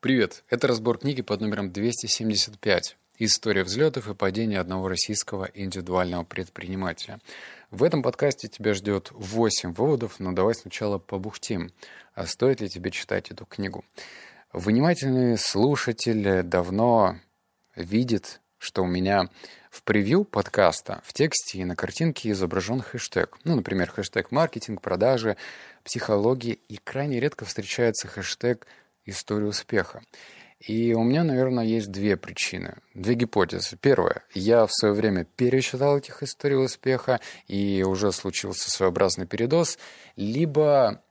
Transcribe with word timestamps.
Привет, 0.00 0.44
это 0.48 0.66
разбор 0.66 0.96
книги 0.96 1.20
под 1.20 1.42
номером 1.42 1.72
275 1.72 2.96
«История 3.18 3.64
взлетов 3.64 4.08
и 4.08 4.14
падения 4.14 4.58
одного 4.58 4.88
российского 4.88 5.50
индивидуального 5.52 6.24
предпринимателя». 6.24 7.20
В 7.70 7.84
этом 7.84 8.02
подкасте 8.02 8.48
тебя 8.48 8.72
ждет 8.72 9.08
8 9.10 9.74
выводов, 9.74 10.18
но 10.18 10.32
давай 10.32 10.54
сначала 10.54 10.96
побухтим. 10.96 11.70
А 12.14 12.24
стоит 12.24 12.62
ли 12.62 12.70
тебе 12.70 12.90
читать 12.90 13.30
эту 13.30 13.44
книгу? 13.44 13.84
Внимательный 14.54 15.36
слушатель 15.36 16.44
давно 16.44 17.18
видит, 17.76 18.40
что 18.56 18.84
у 18.84 18.86
меня 18.86 19.28
в 19.70 19.82
превью 19.82 20.24
подкаста 20.24 21.02
в 21.04 21.12
тексте 21.12 21.58
и 21.58 21.64
на 21.66 21.76
картинке 21.76 22.30
изображен 22.30 22.80
хэштег. 22.80 23.36
Ну, 23.44 23.54
например, 23.54 23.90
хэштег 23.90 24.30
маркетинг, 24.30 24.80
продажи, 24.80 25.36
психология. 25.84 26.54
И 26.68 26.78
крайне 26.78 27.20
редко 27.20 27.44
встречается 27.44 28.08
хэштег 28.08 28.66
историю 29.10 29.48
успеха. 29.48 30.02
И 30.60 30.92
у 30.92 31.02
меня, 31.02 31.24
наверное, 31.24 31.64
есть 31.64 31.90
две 31.90 32.18
причины, 32.18 32.76
две 32.94 33.14
гипотезы. 33.14 33.78
Первая. 33.80 34.24
Я 34.34 34.66
в 34.66 34.72
свое 34.72 34.92
время 34.92 35.24
перечитал 35.24 35.96
этих 35.96 36.22
историй 36.22 36.62
успеха, 36.62 37.20
и 37.46 37.82
уже 37.82 38.12
случился 38.12 38.70
своеобразный 38.70 39.26
передоз. 39.26 39.78
Либо 40.16 41.02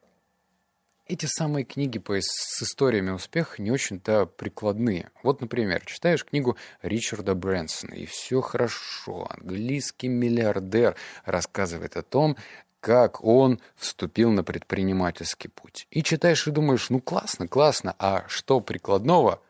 эти 1.09 1.25
самые 1.25 1.65
книги 1.65 1.97
по, 1.97 2.15
с 2.21 2.61
историями 2.61 3.09
успеха 3.09 3.59
не 3.59 3.71
очень-то 3.71 4.27
прикладные. 4.27 5.09
Вот, 5.23 5.41
например, 5.41 5.83
читаешь 5.85 6.23
книгу 6.23 6.55
Ричарда 6.83 7.33
Брэнсона, 7.33 7.95
и 7.95 8.05
все 8.05 8.41
хорошо. 8.41 9.27
Английский 9.31 10.07
миллиардер 10.07 10.95
рассказывает 11.25 11.97
о 11.97 12.03
том, 12.03 12.37
как 12.79 13.23
он 13.23 13.59
вступил 13.75 14.31
на 14.31 14.43
предпринимательский 14.43 15.49
путь. 15.49 15.87
И 15.91 16.03
читаешь 16.03 16.47
и 16.47 16.51
думаешь, 16.51 16.89
ну 16.89 16.99
классно, 16.99 17.47
классно, 17.47 17.95
а 17.99 18.25
что 18.27 18.59
прикладного, 18.61 19.41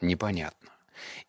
непонятно. 0.00 0.70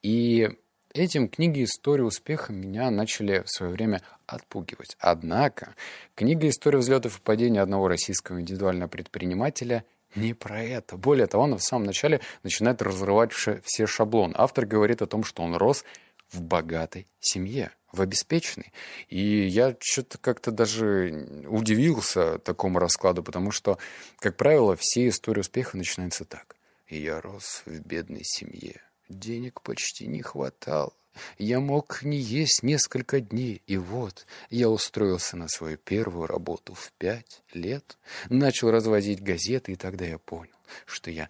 И 0.02 0.50
этим 0.94 1.30
книги 1.30 1.64
«История 1.64 2.04
успеха» 2.04 2.54
меня 2.54 2.90
начали 2.92 3.44
в 3.46 3.50
свое 3.50 3.72
время 3.72 4.02
отпугивать. 4.26 4.96
Однако 5.00 5.76
книга 6.16 6.48
«История 6.48 6.80
взлетов 6.80 7.20
и 7.20 7.22
падений 7.22 7.60
одного 7.60 7.88
российского 7.88 8.40
индивидуального 8.40 8.90
предпринимателя» 8.90 9.86
не 10.16 10.34
про 10.34 10.64
это. 10.64 10.96
Более 10.96 11.28
того, 11.28 11.44
она 11.44 11.58
в 11.58 11.64
самом 11.64 11.86
начале 11.86 12.22
начинает 12.44 12.82
разрывать 12.82 13.34
все 13.34 13.86
шаблоны. 13.86 14.34
Автор 14.38 14.66
говорит 14.66 15.02
о 15.02 15.08
том, 15.08 15.26
что 15.26 15.44
он 15.44 15.56
рос 15.56 15.84
в 16.32 16.42
богатой 16.42 17.06
семье 17.20 17.72
в 17.96 18.02
обеспеченный. 18.02 18.72
И 19.10 19.48
я 19.48 19.76
что-то 19.80 20.18
как-то 20.18 20.52
даже 20.52 21.46
удивился 21.48 22.40
такому 22.40 22.80
раскладу, 22.80 23.24
потому 23.24 23.52
что, 23.52 23.78
как 24.20 24.38
правило, 24.38 24.76
все 24.76 25.08
истории 25.08 25.40
успеха 25.40 25.78
начинаются 25.78 26.26
так. 26.26 26.56
Я 26.88 27.22
рос 27.22 27.64
в 27.66 27.80
бедной 27.80 28.24
семье. 28.24 28.82
Денег 29.10 29.62
почти 29.62 30.08
не 30.08 30.22
хватало. 30.22 30.94
Я 31.38 31.60
мог 31.60 32.04
не 32.04 32.18
есть 32.18 32.62
несколько 32.64 33.22
дней, 33.22 33.62
и 33.68 33.78
вот 33.78 34.26
я 34.50 34.70
устроился 34.70 35.38
на 35.38 35.48
свою 35.48 35.78
первую 35.78 36.28
работу 36.28 36.74
в 36.74 36.92
пять 36.98 37.42
лет, 37.54 37.98
начал 38.30 38.70
развозить 38.70 39.24
газеты, 39.24 39.74
и 39.74 39.76
тогда 39.76 40.06
я 40.06 40.18
понял, 40.18 40.56
что 40.86 41.12
я 41.12 41.30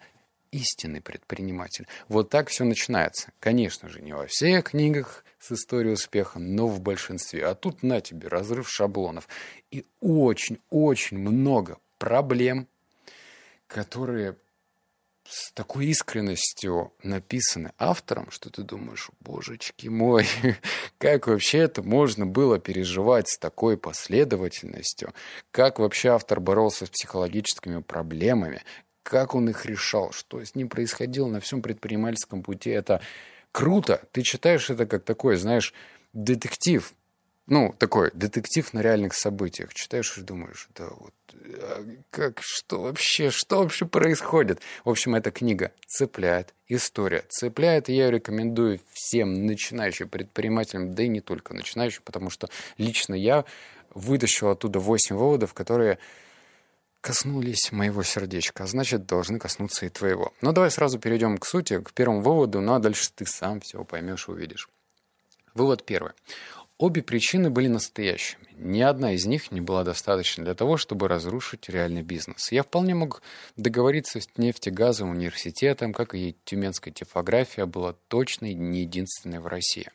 истинный 0.52 1.00
предприниматель. 1.00 1.86
Вот 2.08 2.30
так 2.30 2.48
все 2.48 2.64
начинается. 2.64 3.32
Конечно 3.40 3.88
же, 3.88 4.00
не 4.02 4.12
во 4.12 4.26
всех 4.26 4.70
книгах 4.70 5.24
с 5.38 5.52
историей 5.52 5.94
успеха, 5.94 6.38
но 6.38 6.66
в 6.66 6.80
большинстве. 6.80 7.46
А 7.46 7.54
тут 7.54 7.82
на 7.82 8.00
тебе 8.00 8.28
разрыв 8.28 8.68
шаблонов. 8.68 9.28
И 9.70 9.84
очень-очень 10.00 11.18
много 11.18 11.78
проблем, 11.98 12.68
которые 13.66 14.36
с 15.28 15.50
такой 15.52 15.86
искренностью 15.86 16.92
написаны 17.02 17.72
автором, 17.78 18.30
что 18.30 18.50
ты 18.50 18.62
думаешь, 18.62 19.10
божечки 19.20 19.88
мой, 19.88 20.26
как 20.98 21.26
вообще 21.26 21.58
это 21.58 21.82
можно 21.82 22.26
было 22.26 22.58
переживать 22.58 23.28
с 23.28 23.38
такой 23.38 23.76
последовательностью? 23.76 25.12
Как 25.50 25.78
вообще 25.78 26.10
автор 26.10 26.40
боролся 26.40 26.86
с 26.86 26.90
психологическими 26.90 27.80
проблемами? 27.82 28.62
Как 29.06 29.36
он 29.36 29.48
их 29.48 29.64
решал, 29.66 30.10
что 30.10 30.44
с 30.44 30.56
ним 30.56 30.68
происходило 30.68 31.28
на 31.28 31.38
всем 31.38 31.62
предпринимательском 31.62 32.42
пути. 32.42 32.70
Это 32.70 33.00
круто. 33.52 34.02
Ты 34.10 34.22
читаешь 34.22 34.68
это 34.68 34.84
как 34.84 35.04
такой, 35.04 35.36
знаешь, 35.36 35.72
детектив. 36.12 36.92
Ну, 37.46 37.72
такой 37.78 38.10
детектив 38.14 38.72
на 38.72 38.80
реальных 38.80 39.14
событиях. 39.14 39.72
Читаешь 39.72 40.18
и 40.18 40.22
думаешь, 40.22 40.68
да 40.74 40.88
вот, 40.90 41.14
а 41.60 41.86
как, 42.10 42.40
что 42.42 42.82
вообще, 42.82 43.30
что 43.30 43.58
вообще 43.62 43.86
происходит? 43.86 44.60
В 44.84 44.90
общем, 44.90 45.14
эта 45.14 45.30
книга 45.30 45.70
цепляет, 45.86 46.52
история 46.66 47.24
цепляет, 47.28 47.88
я 47.88 48.06
ее 48.06 48.10
рекомендую 48.10 48.80
всем 48.92 49.46
начинающим 49.46 50.08
предпринимателям, 50.08 50.92
да 50.92 51.04
и 51.04 51.08
не 51.08 51.20
только 51.20 51.54
начинающим, 51.54 52.02
потому 52.04 52.30
что 52.30 52.48
лично 52.78 53.14
я 53.14 53.44
вытащил 53.94 54.48
оттуда 54.48 54.80
8 54.80 55.14
выводов, 55.14 55.54
которые 55.54 56.00
коснулись 57.06 57.70
моего 57.70 58.02
сердечка, 58.02 58.64
а 58.64 58.66
значит, 58.66 59.06
должны 59.06 59.38
коснуться 59.38 59.86
и 59.86 59.88
твоего. 59.88 60.32
Но 60.40 60.50
давай 60.50 60.72
сразу 60.72 60.98
перейдем 60.98 61.38
к 61.38 61.46
сути, 61.46 61.80
к 61.80 61.92
первому 61.92 62.20
выводу, 62.20 62.60
ну 62.60 62.74
а 62.74 62.80
дальше 62.80 63.08
ты 63.14 63.24
сам 63.26 63.60
все 63.60 63.84
поймешь 63.84 64.26
и 64.26 64.32
увидишь. 64.32 64.68
Вывод 65.54 65.84
первый. 65.86 66.12
Обе 66.78 67.02
причины 67.02 67.48
были 67.48 67.68
настоящими. 67.68 68.46
Ни 68.58 68.82
одна 68.82 69.12
из 69.12 69.24
них 69.24 69.50
не 69.50 69.62
была 69.62 69.82
достаточна 69.82 70.44
для 70.44 70.54
того, 70.54 70.76
чтобы 70.76 71.08
разрушить 71.08 71.70
реальный 71.70 72.02
бизнес. 72.02 72.52
Я 72.52 72.62
вполне 72.62 72.94
мог 72.94 73.22
договориться 73.56 74.20
с 74.20 74.28
нефтегазовым 74.36 75.14
университетом, 75.14 75.94
как 75.94 76.14
и 76.14 76.36
тюменская 76.44 76.92
типография 76.92 77.64
была 77.64 77.94
точной 78.08 78.52
не 78.52 78.80
единственной 78.80 79.38
в 79.40 79.46
России. 79.46 79.88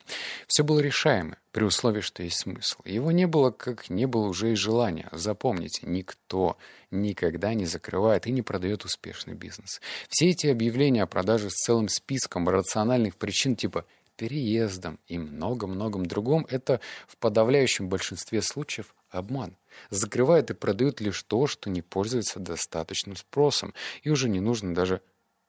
Все 0.48 0.64
было 0.64 0.80
решаемо, 0.80 1.36
при 1.52 1.64
условии, 1.64 2.00
что 2.00 2.22
есть 2.22 2.38
смысл. 2.38 2.80
Его 2.84 3.12
не 3.12 3.26
было, 3.26 3.50
как 3.50 3.90
не 3.90 4.06
было 4.06 4.26
уже 4.26 4.52
и 4.52 4.56
желания. 4.56 5.08
Запомните, 5.12 5.86
никто 5.86 6.56
никогда 6.90 7.54
не 7.54 7.66
закрывает 7.66 8.26
и 8.26 8.32
не 8.32 8.42
продает 8.42 8.84
успешный 8.84 9.34
бизнес. 9.34 9.80
Все 10.08 10.30
эти 10.30 10.46
объявления 10.46 11.02
о 11.02 11.06
продаже 11.06 11.50
с 11.50 11.64
целым 11.64 11.88
списком 11.88 12.48
рациональных 12.48 13.16
причин 13.16 13.54
типа 13.54 13.84
переездом 14.16 14.98
и 15.06 15.18
много-многом 15.18 16.06
другом, 16.06 16.46
это 16.50 16.80
в 17.06 17.16
подавляющем 17.16 17.88
большинстве 17.88 18.42
случаев 18.42 18.94
обман. 19.10 19.56
Закрывают 19.90 20.50
и 20.50 20.54
продают 20.54 21.00
лишь 21.00 21.22
то, 21.22 21.46
что 21.46 21.70
не 21.70 21.82
пользуется 21.82 22.40
достаточным 22.40 23.16
спросом, 23.16 23.74
и 24.02 24.10
уже 24.10 24.28
не 24.28 24.40
нужно 24.40 24.74
даже 24.74 25.00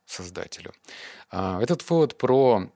создателю. 0.06 0.74
А, 1.30 1.62
этот 1.62 1.90
вывод 1.90 2.18
про 2.18 2.70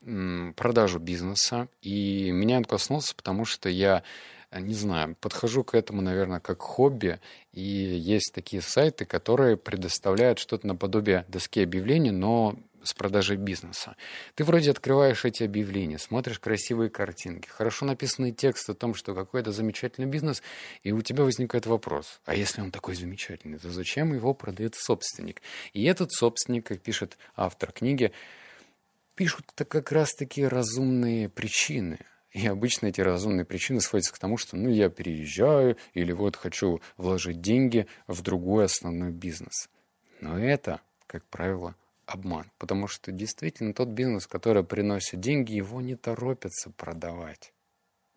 продажу 0.55 0.99
бизнеса, 0.99 1.67
и 1.81 2.31
меня 2.31 2.57
он 2.57 2.65
коснулся, 2.65 3.15
потому 3.15 3.45
что 3.45 3.69
я 3.69 4.03
не 4.51 4.73
знаю, 4.73 5.15
подхожу 5.19 5.63
к 5.63 5.75
этому, 5.75 6.01
наверное, 6.01 6.39
как 6.39 6.61
хобби, 6.61 7.19
и 7.51 7.61
есть 7.61 8.31
такие 8.33 8.61
сайты, 8.61 9.05
которые 9.05 9.57
предоставляют 9.57 10.39
что-то 10.39 10.67
наподобие 10.67 11.25
доски 11.27 11.61
объявлений, 11.61 12.11
но 12.11 12.57
с 12.87 12.93
продажей 12.93 13.37
бизнеса. 13.37 13.95
Ты 14.35 14.43
вроде 14.43 14.71
открываешь 14.71 15.25
эти 15.25 15.43
объявления, 15.43 15.99
смотришь 15.99 16.39
красивые 16.39 16.89
картинки, 16.89 17.47
хорошо 17.47 17.85
написанный 17.85 18.31
текст 18.31 18.69
о 18.69 18.73
том, 18.73 18.93
что 18.93 19.13
какой-то 19.13 19.51
замечательный 19.51 20.07
бизнес, 20.07 20.41
и 20.83 20.91
у 20.91 21.01
тебя 21.01 21.23
возникает 21.23 21.65
вопрос, 21.65 22.21
а 22.25 22.33
если 22.33 22.61
он 22.61 22.71
такой 22.71 22.95
замечательный, 22.95 23.59
то 23.59 23.69
зачем 23.69 24.13
его 24.13 24.33
продает 24.33 24.75
собственник? 24.75 25.41
И 25.73 25.83
этот 25.83 26.11
собственник, 26.11 26.67
как 26.67 26.81
пишет 26.81 27.17
автор 27.35 27.71
книги, 27.71 28.11
пишут-то 29.15 29.65
как 29.65 29.91
раз-таки 29.91 30.45
разумные 30.45 31.27
причины. 31.27 31.99
И 32.31 32.45
обычно 32.45 32.87
эти 32.87 33.01
разумные 33.01 33.45
причины 33.45 33.81
сводятся 33.81 34.13
к 34.13 34.19
тому, 34.19 34.37
что 34.37 34.57
ну 34.57 34.69
я 34.69 34.89
переезжаю 34.89 35.77
или 35.93 36.11
вот 36.11 36.35
хочу 36.35 36.81
вложить 36.97 37.41
деньги 37.41 37.87
в 38.05 38.21
другой 38.21 38.65
основной 38.65 39.11
бизнес. 39.11 39.69
Но 40.21 40.37
это, 40.37 40.81
как 41.07 41.25
правило, 41.25 41.75
обман. 42.07 42.49
Потому 42.57 42.87
что 42.87 43.11
действительно 43.11 43.73
тот 43.73 43.89
бизнес, 43.89 44.25
который 44.25 44.63
приносит 44.63 45.19
деньги, 45.19 45.53
его 45.53 45.81
не 45.81 45.95
торопятся 45.95 46.71
продавать. 46.71 47.53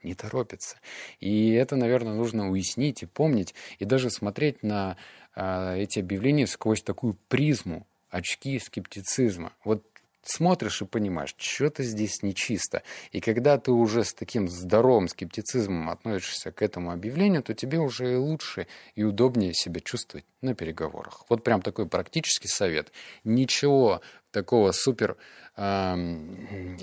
Не 0.03 0.15
торопятся. 0.15 0.77
И 1.19 1.51
это, 1.51 1.77
наверное, 1.77 2.15
нужно 2.15 2.51
уяснить 2.51 3.03
и 3.03 3.07
помнить, 3.07 3.55
и 3.79 3.85
даже 3.85 4.09
смотреть 4.09 4.63
на 4.63 4.97
э, 5.37 5.79
эти 5.79 5.99
объявления 5.99 6.47
сквозь 6.47 6.83
такую 6.83 7.19
призму, 7.29 7.87
очки 8.09 8.59
скептицизма. 8.59 9.53
Вот 9.65 9.85
смотришь 10.23 10.83
и 10.83 10.85
понимаешь, 10.85 11.35
что-то 11.37 11.83
здесь 11.83 12.23
нечисто. 12.23 12.83
И 13.13 13.21
когда 13.21 13.59
ты 13.59 13.73
уже 13.73 14.05
с 14.05 14.13
таким 14.13 14.49
здоровым 14.49 15.09
скептицизмом 15.09 15.91
относишься 15.91 16.53
к 16.53 16.63
этому 16.63 16.93
объявлению, 16.93 17.43
то 17.43 17.55
тебе 17.55 17.79
уже 17.79 18.13
и 18.13 18.17
лучше 18.17 18.67
и 18.95 19.03
удобнее 19.03 19.55
себя 19.55 19.81
чувствовать 19.81 20.27
на 20.41 20.55
переговорах. 20.55 21.25
Вот 21.29 21.45
прям 21.45 21.63
такой 21.63 21.87
практический 21.87 22.49
совет. 22.49 22.93
Ничего 23.25 24.01
такого 24.31 24.73
супер 24.73 25.17
э, 25.57 25.95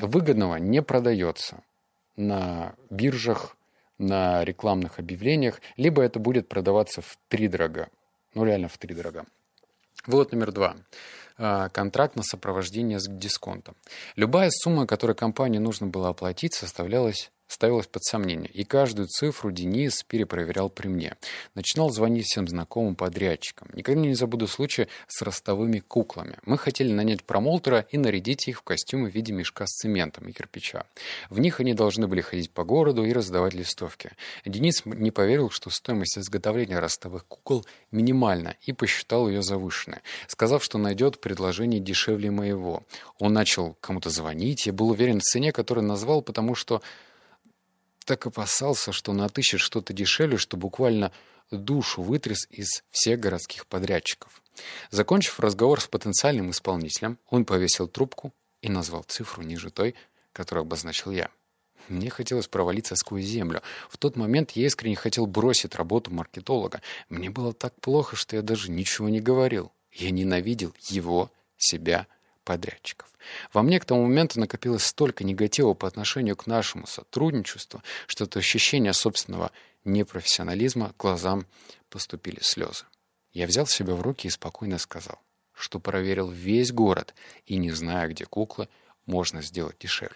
выгодного 0.01 0.55
не 0.57 0.81
продается 0.81 1.63
на 2.15 2.75
биржах, 2.89 3.55
на 3.97 4.43
рекламных 4.43 4.99
объявлениях, 4.99 5.61
либо 5.75 6.01
это 6.01 6.19
будет 6.19 6.47
продаваться 6.47 7.01
в 7.01 7.17
три 7.29 7.47
дорога. 7.47 7.89
Ну, 8.33 8.45
реально 8.45 8.67
в 8.67 8.77
три 8.77 8.93
дорога. 8.93 9.25
Вот 10.05 10.31
номер 10.31 10.51
два. 10.51 10.75
Э, 11.37 11.69
контракт 11.71 12.15
на 12.15 12.23
сопровождение 12.23 12.99
с 12.99 13.07
дисконтом. 13.07 13.75
Любая 14.15 14.49
сумма, 14.51 14.87
которую 14.87 15.15
компании 15.15 15.59
нужно 15.59 15.87
было 15.87 16.09
оплатить, 16.09 16.53
составлялась 16.53 17.31
ставилось 17.47 17.87
под 17.87 18.03
сомнение, 18.03 18.49
и 18.49 18.63
каждую 18.63 19.07
цифру 19.07 19.51
Денис 19.51 20.03
перепроверял 20.03 20.69
при 20.69 20.87
мне. 20.87 21.15
Начинал 21.55 21.89
звонить 21.89 22.25
всем 22.25 22.47
знакомым 22.47 22.95
подрядчикам. 22.95 23.69
Никогда 23.73 24.01
не 24.01 24.13
забуду 24.13 24.47
случай 24.47 24.87
с 25.07 25.21
ростовыми 25.21 25.79
куклами. 25.79 26.37
Мы 26.45 26.57
хотели 26.57 26.91
нанять 26.91 27.23
промоутера 27.23 27.85
и 27.89 27.97
нарядить 27.97 28.47
их 28.47 28.59
в 28.59 28.61
костюмы 28.63 29.09
в 29.09 29.15
виде 29.15 29.33
мешка 29.33 29.65
с 29.65 29.71
цементом 29.71 30.27
и 30.27 30.31
кирпича. 30.31 30.85
В 31.29 31.39
них 31.39 31.59
они 31.59 31.73
должны 31.73 32.07
были 32.07 32.21
ходить 32.21 32.51
по 32.51 32.63
городу 32.63 33.03
и 33.03 33.13
раздавать 33.13 33.53
листовки. 33.53 34.11
Денис 34.45 34.83
не 34.85 35.11
поверил, 35.11 35.49
что 35.49 35.69
стоимость 35.69 36.17
изготовления 36.17 36.79
ростовых 36.79 37.25
кукол 37.25 37.65
минимальна, 37.91 38.55
и 38.61 38.73
посчитал 38.73 39.27
ее 39.27 39.41
завышенной, 39.41 39.99
сказав, 40.27 40.63
что 40.63 40.77
найдет 40.77 41.19
предложение 41.21 41.79
дешевле 41.79 42.31
моего. 42.31 42.83
Он 43.19 43.33
начал 43.33 43.77
кому-то 43.81 44.09
звонить, 44.09 44.65
я 44.65 44.73
был 44.73 44.89
уверен 44.89 45.19
в 45.19 45.23
цене, 45.23 45.51
которую 45.51 45.85
назвал, 45.85 46.21
потому 46.21 46.55
что 46.55 46.81
так 48.07 48.25
опасался, 48.25 48.91
что 48.91 49.11
он 49.11 49.21
отыщет 49.21 49.59
что-то 49.59 49.93
дешевле, 49.93 50.37
что 50.37 50.57
буквально 50.57 51.11
душу 51.51 52.01
вытряс 52.01 52.47
из 52.49 52.83
всех 52.89 53.19
городских 53.19 53.67
подрядчиков. 53.67 54.41
Закончив 54.89 55.39
разговор 55.39 55.81
с 55.81 55.87
потенциальным 55.87 56.49
исполнителем, 56.51 57.19
он 57.29 57.45
повесил 57.45 57.87
трубку 57.87 58.33
и 58.61 58.69
назвал 58.69 59.03
цифру 59.03 59.43
ниже 59.43 59.69
той, 59.69 59.93
которую 60.33 60.63
обозначил 60.63 61.11
я. 61.11 61.29
Мне 61.89 62.09
хотелось 62.09 62.47
провалиться 62.47 62.95
сквозь 62.95 63.25
землю. 63.25 63.61
В 63.89 63.97
тот 63.97 64.15
момент 64.15 64.51
я 64.51 64.65
искренне 64.65 64.95
хотел 64.95 65.25
бросить 65.25 65.75
работу 65.75 66.11
маркетолога. 66.11 66.81
Мне 67.09 67.29
было 67.29 67.53
так 67.53 67.79
плохо, 67.79 68.15
что 68.15 68.35
я 68.35 68.41
даже 68.41 68.71
ничего 68.71 69.09
не 69.09 69.21
говорил. 69.21 69.71
Я 69.91 70.11
ненавидел 70.11 70.73
его, 70.81 71.31
себя, 71.57 72.07
подрядчиков. 72.47 73.09
Во 73.51 73.61
мне 73.61 73.77
к 73.77 73.83
тому 73.83 74.03
моменту 74.03 74.39
накопилось 74.39 74.85
столько 74.85 75.25
негатива 75.25 75.73
по 75.73 75.85
отношению 75.85 76.37
к 76.37 76.47
нашему 76.47 76.87
сотрудничеству, 76.87 77.83
что 78.07 78.23
от 78.23 78.37
ощущения 78.37 78.93
собственного 78.93 79.51
непрофессионализма 79.83 80.93
глазам 80.97 81.45
поступили 81.89 82.39
слезы. 82.39 82.85
Я 83.33 83.47
взял 83.47 83.67
себя 83.67 83.95
в 83.95 84.01
руки 84.01 84.27
и 84.27 84.31
спокойно 84.31 84.77
сказал, 84.77 85.19
что 85.51 85.81
проверил 85.81 86.29
весь 86.29 86.71
город 86.71 87.13
и, 87.45 87.57
не 87.57 87.71
зная, 87.71 88.07
где 88.07 88.25
куклы, 88.25 88.69
можно 89.05 89.41
сделать 89.41 89.77
дешевле. 89.77 90.15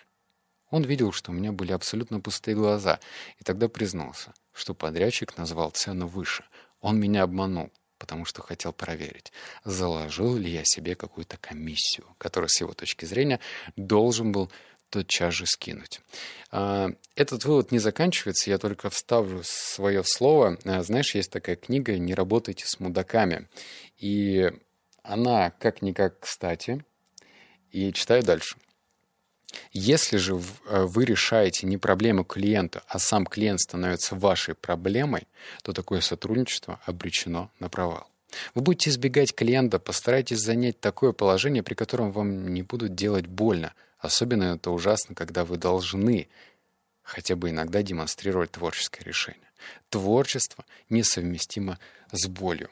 Он 0.70 0.84
видел, 0.84 1.12
что 1.12 1.32
у 1.32 1.34
меня 1.34 1.52
были 1.52 1.74
абсолютно 1.74 2.22
пустые 2.22 2.56
глаза, 2.56 3.02
и 3.40 3.44
тогда 3.44 3.68
признался, 3.68 4.34
что 4.54 4.74
подрядчик 4.74 5.38
назвал 5.38 5.72
цену 5.72 6.08
выше. 6.08 6.46
Он 6.80 6.98
меня 6.98 7.24
обманул 7.24 7.72
потому 8.02 8.26
что 8.26 8.42
хотел 8.42 8.74
проверить, 8.74 9.32
заложил 9.64 10.36
ли 10.36 10.50
я 10.50 10.64
себе 10.66 10.96
какую-то 10.96 11.38
комиссию, 11.38 12.08
которую 12.18 12.50
с 12.50 12.60
его 12.60 12.74
точки 12.74 13.06
зрения 13.06 13.40
должен 13.76 14.32
был 14.32 14.52
тотчас 14.90 15.36
же 15.36 15.46
скинуть. 15.46 16.02
А, 16.50 16.90
этот 17.16 17.46
вывод 17.46 17.72
не 17.72 17.78
заканчивается, 17.78 18.50
я 18.50 18.58
только 18.58 18.90
вставлю 18.90 19.42
свое 19.44 20.04
слово. 20.04 20.58
А, 20.66 20.82
знаешь, 20.82 21.14
есть 21.14 21.32
такая 21.32 21.56
книга 21.56 21.96
«Не 22.00 22.16
работайте 22.16 22.66
с 22.66 22.80
мудаками». 22.80 23.48
И 24.00 24.52
она 25.04 25.52
как-никак 25.52 26.22
кстати. 26.22 26.84
И 27.70 27.94
читаю 27.94 28.24
дальше. 28.24 28.58
Если 29.72 30.18
же 30.18 30.42
э, 30.66 30.86
вы 30.86 31.06
решаете 31.06 31.68
не 31.68 31.78
проблему 31.78 32.24
клиента, 32.24 32.84
а 32.88 33.00
сам 33.00 33.26
клиент 33.26 33.62
становится 33.62 34.16
вашей 34.16 34.56
проблемой, 34.56 35.28
то 35.64 35.74
такое 35.74 36.02
сотрудничество 36.02 36.80
обречено 36.86 37.50
на 37.60 37.70
провал. 37.70 38.08
Вы 38.56 38.62
будете 38.62 38.90
избегать 38.90 39.36
клиента, 39.36 39.80
постарайтесь 39.80 40.40
занять 40.40 40.80
такое 40.80 41.12
положение, 41.12 41.64
при 41.64 41.74
котором 41.74 42.12
вам 42.12 42.54
не 42.54 42.64
будут 42.64 42.96
делать 42.96 43.28
больно. 43.28 43.74
Особенно 44.00 44.56
это 44.56 44.72
ужасно, 44.72 45.16
когда 45.16 45.46
вы 45.46 45.58
должны 45.58 46.28
хотя 47.04 47.36
бы 47.36 47.50
иногда 47.50 47.82
демонстрировать 47.84 48.52
творческое 48.52 49.04
решение. 49.04 49.50
Творчество 49.90 50.66
несовместимо 50.90 51.78
с 52.12 52.28
болью. 52.28 52.70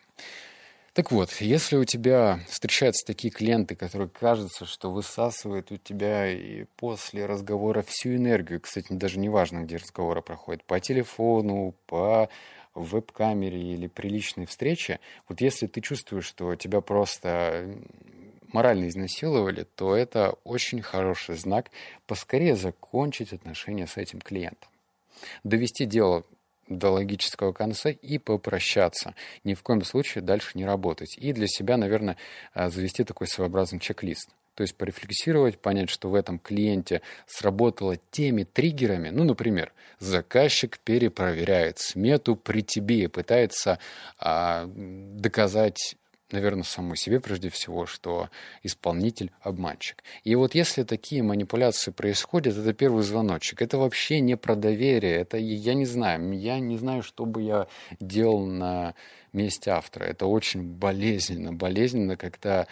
Так 0.99 1.13
вот, 1.13 1.31
если 1.39 1.77
у 1.77 1.85
тебя 1.85 2.41
встречаются 2.49 3.05
такие 3.05 3.31
клиенты, 3.31 3.73
которые 3.73 4.09
кажется, 4.09 4.65
что 4.65 4.91
высасывают 4.91 5.71
у 5.71 5.77
тебя 5.77 6.29
и 6.29 6.65
после 6.75 7.25
разговора 7.25 7.83
всю 7.83 8.15
энергию, 8.15 8.59
кстати, 8.59 8.87
даже 8.91 9.17
не 9.17 9.29
важно, 9.29 9.59
где 9.59 9.77
разговоры 9.77 10.21
проходят, 10.21 10.61
по 10.65 10.77
телефону, 10.81 11.73
по 11.85 12.27
веб-камере 12.75 13.61
или 13.61 13.87
при 13.87 14.09
личной 14.09 14.45
встрече, 14.45 14.99
вот 15.29 15.39
если 15.39 15.67
ты 15.67 15.79
чувствуешь, 15.79 16.25
что 16.25 16.55
тебя 16.55 16.81
просто 16.81 17.77
морально 18.51 18.89
изнасиловали, 18.89 19.65
то 19.75 19.95
это 19.95 20.35
очень 20.43 20.81
хороший 20.81 21.35
знак 21.35 21.71
поскорее 22.07 22.57
закончить 22.57 23.31
отношения 23.31 23.87
с 23.87 23.95
этим 23.95 24.19
клиентом. 24.19 24.69
Довести 25.45 25.85
дело 25.85 26.25
до 26.69 26.91
логического 26.91 27.51
конца 27.51 27.89
и 27.89 28.17
попрощаться. 28.17 29.15
Ни 29.43 29.53
в 29.53 29.63
коем 29.63 29.83
случае 29.83 30.23
дальше 30.23 30.51
не 30.53 30.65
работать. 30.65 31.17
И 31.17 31.33
для 31.33 31.47
себя, 31.47 31.77
наверное, 31.77 32.17
а, 32.53 32.69
завести 32.69 33.03
такой 33.03 33.27
своеобразный 33.27 33.79
чек-лист. 33.79 34.29
То 34.55 34.63
есть 34.63 34.75
порефлексировать, 34.75 35.57
понять, 35.57 35.89
что 35.89 36.09
в 36.09 36.15
этом 36.15 36.37
клиенте 36.37 37.01
сработало 37.27 37.95
теми 38.11 38.43
триггерами. 38.43 39.09
Ну, 39.09 39.23
например, 39.23 39.71
заказчик 39.99 40.79
перепроверяет 40.79 41.79
смету 41.79 42.35
при 42.35 42.61
тебе 42.61 43.03
и 43.03 43.07
пытается 43.07 43.79
а, 44.17 44.69
доказать 44.75 45.95
наверное, 46.31 46.63
самому 46.63 46.95
себе 46.95 47.19
прежде 47.19 47.49
всего, 47.49 47.85
что 47.85 48.29
исполнитель– 48.63 49.31
обманщик. 49.41 50.03
И 50.23 50.35
вот 50.35 50.55
если 50.55 50.83
такие 50.83 51.23
манипуляции 51.23 51.91
происходят, 51.91 52.57
это 52.57 52.73
первый 52.73 53.03
звоночек. 53.03 53.61
Это 53.61 53.77
вообще 53.77 54.19
не 54.19 54.37
про 54.37 54.55
доверие. 54.55 55.15
Это 55.17 55.37
я 55.37 55.73
не 55.73 55.85
знаю. 55.85 56.37
Я 56.37 56.59
не 56.59 56.77
знаю, 56.77 57.03
что 57.03 57.25
бы 57.25 57.41
я 57.41 57.67
делал 57.99 58.45
на 58.45 58.95
месте 59.33 59.71
автора. 59.71 60.05
Это 60.05 60.25
очень 60.25 60.63
болезненно. 60.63 61.53
Болезненно, 61.53 62.17
когда 62.17 62.67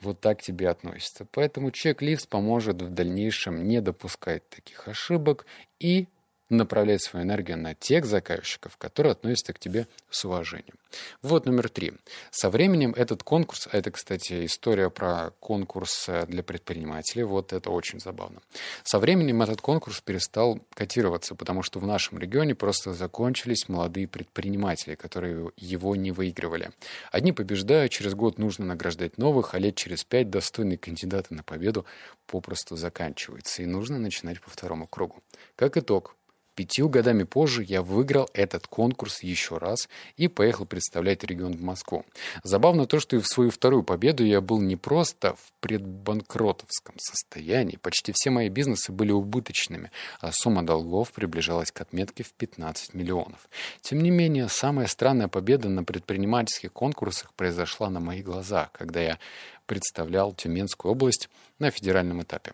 вот 0.00 0.20
так 0.20 0.38
к 0.38 0.42
тебе 0.42 0.68
относятся. 0.68 1.26
Поэтому 1.32 1.70
чек-лист 1.70 2.28
поможет 2.28 2.80
в 2.82 2.90
дальнейшем 2.90 3.66
не 3.66 3.80
допускать 3.80 4.48
таких 4.48 4.86
ошибок 4.88 5.46
и 5.80 6.06
направлять 6.50 7.02
свою 7.02 7.26
энергию 7.26 7.58
на 7.58 7.74
тех 7.74 8.04
заказчиков, 8.04 8.76
которые 8.76 9.12
относятся 9.12 9.52
к 9.52 9.58
тебе 9.58 9.86
с 10.10 10.24
уважением. 10.24 10.74
Вот 11.22 11.44
номер 11.44 11.68
три. 11.68 11.92
Со 12.30 12.48
временем 12.48 12.94
этот 12.96 13.22
конкурс, 13.22 13.68
а 13.70 13.76
это, 13.76 13.90
кстати, 13.90 14.46
история 14.46 14.88
про 14.88 15.32
конкурс 15.40 16.08
э, 16.08 16.24
для 16.26 16.42
предпринимателей, 16.42 17.24
вот 17.24 17.52
это 17.52 17.70
очень 17.70 18.00
забавно. 18.00 18.40
Со 18.84 18.98
временем 18.98 19.42
этот 19.42 19.60
конкурс 19.60 20.00
перестал 20.00 20.60
котироваться, 20.72 21.34
потому 21.34 21.62
что 21.62 21.78
в 21.78 21.86
нашем 21.86 22.18
регионе 22.18 22.54
просто 22.54 22.94
закончились 22.94 23.68
молодые 23.68 24.08
предприниматели, 24.08 24.94
которые 24.94 25.50
его 25.58 25.94
не 25.94 26.10
выигрывали. 26.10 26.70
Одни 27.12 27.32
побеждают, 27.32 27.92
через 27.92 28.14
год 28.14 28.38
нужно 28.38 28.64
награждать 28.64 29.18
новых, 29.18 29.54
а 29.54 29.58
лет 29.58 29.76
через 29.76 30.04
пять 30.04 30.30
достойные 30.30 30.78
кандидаты 30.78 31.34
на 31.34 31.42
победу 31.42 31.84
попросту 32.26 32.76
заканчиваются, 32.76 33.62
и 33.62 33.66
нужно 33.66 33.98
начинать 33.98 34.40
по 34.40 34.50
второму 34.50 34.86
кругу. 34.86 35.22
Как 35.56 35.76
итог, 35.76 36.14
Пятью 36.58 36.88
годами 36.88 37.22
позже 37.22 37.62
я 37.62 37.82
выиграл 37.82 38.28
этот 38.32 38.66
конкурс 38.66 39.22
еще 39.22 39.58
раз 39.58 39.88
и 40.16 40.26
поехал 40.26 40.66
представлять 40.66 41.22
регион 41.22 41.52
в 41.52 41.62
Москву. 41.62 42.04
Забавно 42.42 42.86
то, 42.86 42.98
что 42.98 43.14
и 43.14 43.20
в 43.20 43.28
свою 43.28 43.52
вторую 43.52 43.84
победу 43.84 44.24
я 44.24 44.40
был 44.40 44.60
не 44.60 44.74
просто 44.74 45.34
в 45.34 45.52
предбанкротовском 45.60 46.96
состоянии. 46.98 47.76
Почти 47.76 48.10
все 48.12 48.30
мои 48.30 48.48
бизнесы 48.48 48.90
были 48.90 49.12
убыточными, 49.12 49.92
а 50.18 50.32
сумма 50.32 50.64
долгов 50.64 51.12
приближалась 51.12 51.70
к 51.70 51.80
отметке 51.80 52.24
в 52.24 52.32
15 52.32 52.92
миллионов. 52.92 53.48
Тем 53.80 54.02
не 54.02 54.10
менее, 54.10 54.48
самая 54.48 54.88
странная 54.88 55.28
победа 55.28 55.68
на 55.68 55.84
предпринимательских 55.84 56.72
конкурсах 56.72 57.32
произошла 57.34 57.88
на 57.88 58.00
моих 58.00 58.24
глазах, 58.24 58.72
когда 58.72 59.00
я 59.00 59.20
представлял 59.66 60.34
Тюменскую 60.34 60.90
область 60.90 61.28
на 61.60 61.70
федеральном 61.70 62.20
этапе. 62.20 62.52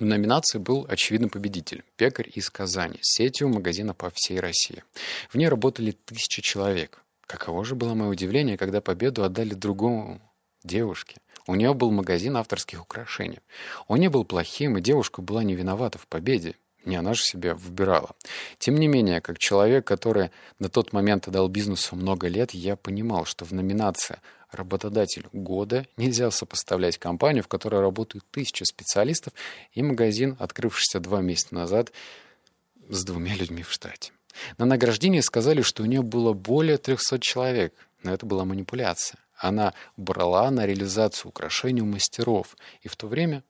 В 0.00 0.04
номинации 0.06 0.56
был 0.56 0.86
очевидный 0.88 1.28
победитель– 1.28 1.84
пекарь 1.96 2.30
из 2.32 2.48
Казани, 2.48 2.96
сетью 3.02 3.50
магазина 3.50 3.92
по 3.92 4.10
всей 4.14 4.40
России. 4.40 4.82
В 5.28 5.34
ней 5.34 5.46
работали 5.46 5.90
тысячи 5.90 6.40
человек. 6.40 7.02
Каково 7.26 7.66
же 7.66 7.74
было 7.74 7.92
мое 7.92 8.08
удивление, 8.08 8.56
когда 8.56 8.80
победу 8.80 9.22
отдали 9.24 9.52
другому 9.52 10.22
девушке. 10.64 11.16
У 11.46 11.54
нее 11.54 11.74
был 11.74 11.90
магазин 11.90 12.38
авторских 12.38 12.80
украшений. 12.80 13.40
Он 13.88 14.00
не 14.00 14.08
был 14.08 14.24
плохим, 14.24 14.78
и 14.78 14.80
девушка 14.80 15.20
была 15.20 15.44
не 15.44 15.54
виновата 15.54 15.98
в 15.98 16.06
победе. 16.06 16.54
Не 16.86 16.96
она 16.96 17.12
же 17.12 17.22
себя 17.22 17.54
выбирала. 17.54 18.16
Тем 18.58 18.76
не 18.76 18.88
менее, 18.88 19.20
как 19.20 19.38
человек, 19.38 19.86
который 19.86 20.30
на 20.58 20.70
тот 20.70 20.94
момент 20.94 21.28
отдал 21.28 21.48
бизнесу 21.48 21.94
много 21.94 22.26
лет, 22.26 22.52
я 22.52 22.74
понимал, 22.74 23.26
что 23.26 23.44
в 23.44 23.52
номинации 23.52 24.16
работодатель 24.52 25.26
года 25.32 25.86
нельзя 25.96 26.30
сопоставлять 26.30 26.98
компанию, 26.98 27.42
в 27.42 27.48
которой 27.48 27.80
работают 27.80 28.24
тысячи 28.30 28.64
специалистов, 28.64 29.32
и 29.72 29.82
магазин, 29.82 30.36
открывшийся 30.38 31.00
два 31.00 31.20
месяца 31.20 31.54
назад 31.54 31.92
с 32.88 33.04
двумя 33.04 33.34
людьми 33.34 33.62
в 33.62 33.72
штате. 33.72 34.12
На 34.58 34.64
награждении 34.64 35.20
сказали, 35.20 35.62
что 35.62 35.82
у 35.82 35.86
нее 35.86 36.02
было 36.02 36.32
более 36.32 36.78
300 36.78 37.18
человек, 37.20 37.74
но 38.02 38.12
это 38.12 38.26
была 38.26 38.44
манипуляция. 38.44 39.18
Она 39.36 39.74
брала 39.96 40.50
на 40.50 40.66
реализацию 40.66 41.30
украшений 41.30 41.80
у 41.80 41.86
мастеров, 41.86 42.56
и 42.82 42.88
в 42.88 42.96
то 42.96 43.06
время 43.06 43.42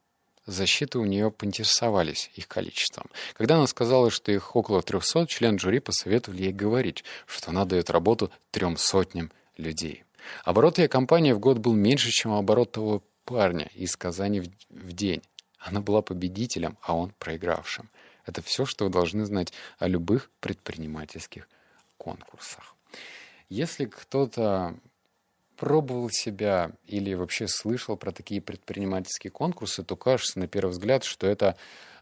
защиты 0.47 0.99
у 0.99 1.05
нее 1.05 1.31
поинтересовались 1.31 2.31
их 2.35 2.49
количеством. 2.49 3.07
Когда 3.35 3.57
она 3.57 3.67
сказала, 3.67 4.11
что 4.11 4.33
их 4.33 4.55
около 4.57 4.83
300, 4.83 5.27
член 5.27 5.59
жюри 5.59 5.81
посоветовали 5.81 6.43
ей 6.43 6.53
говорить, 6.53 7.05
что 7.27 7.51
она 7.51 7.65
дает 7.65 7.91
работу 7.91 8.31
трем 8.51 8.77
сотням 8.77 9.31
людей. 9.57 10.05
Оборот 10.45 10.79
ее 10.79 10.89
компании 10.89 11.33
в 11.33 11.39
год 11.39 11.59
был 11.59 11.75
меньше, 11.75 12.11
чем 12.11 12.33
оборот 12.33 12.73
того 12.73 13.03
парня 13.25 13.71
из 13.75 13.97
Казани 13.97 14.41
в, 14.41 14.49
в 14.71 14.93
день. 14.93 15.23
Она 15.59 15.81
была 15.81 16.03
победителем, 16.03 16.79
а 16.83 16.97
он 16.97 17.13
проигравшим. 17.19 17.91
Это 18.27 18.43
все, 18.43 18.65
что 18.65 18.85
вы 18.85 18.91
должны 18.91 19.25
знать 19.25 19.53
о 19.79 19.89
любых 19.89 20.31
предпринимательских 20.41 21.49
конкурсах. 21.97 22.75
Если 23.49 23.85
кто-то 23.87 24.75
пробовал 25.57 26.09
себя 26.11 26.73
или 26.87 27.13
вообще 27.13 27.47
слышал 27.47 27.97
про 27.97 28.13
такие 28.13 28.41
предпринимательские 28.41 29.31
конкурсы, 29.31 29.83
то 29.85 29.95
кажется 29.95 30.39
на 30.39 30.47
первый 30.47 30.71
взгляд, 30.71 31.05
что 31.05 31.27
это 31.27 31.57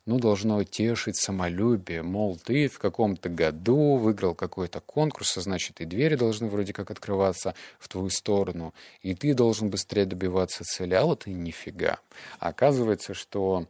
ну, 0.09 0.19
должно 0.19 0.65
тешить 0.65 1.17
самолюбие. 1.17 2.03
Мол, 2.03 2.39
ты 2.43 2.69
в 2.69 2.79
каком-то 2.79 3.29
году 3.29 3.97
выиграл 3.97 4.35
какой-то 4.35 4.81
конкурс, 4.81 5.37
а 5.37 5.43
значит, 5.43 5.83
и 5.83 5.85
двери 5.85 6.15
должны 6.15 6.49
вроде 6.49 6.73
как 6.73 6.91
открываться 6.91 7.55
в 7.79 7.89
твою 7.89 8.09
сторону, 8.09 8.73
и 9.03 9.15
ты 9.15 9.35
должен 9.35 9.69
быстрее 9.69 10.07
добиваться 10.07 10.65
цели. 10.65 10.95
А 10.95 11.05
вот 11.05 11.27
и 11.27 11.31
нифига. 11.31 11.99
Оказывается, 12.39 13.13
что 13.13 13.67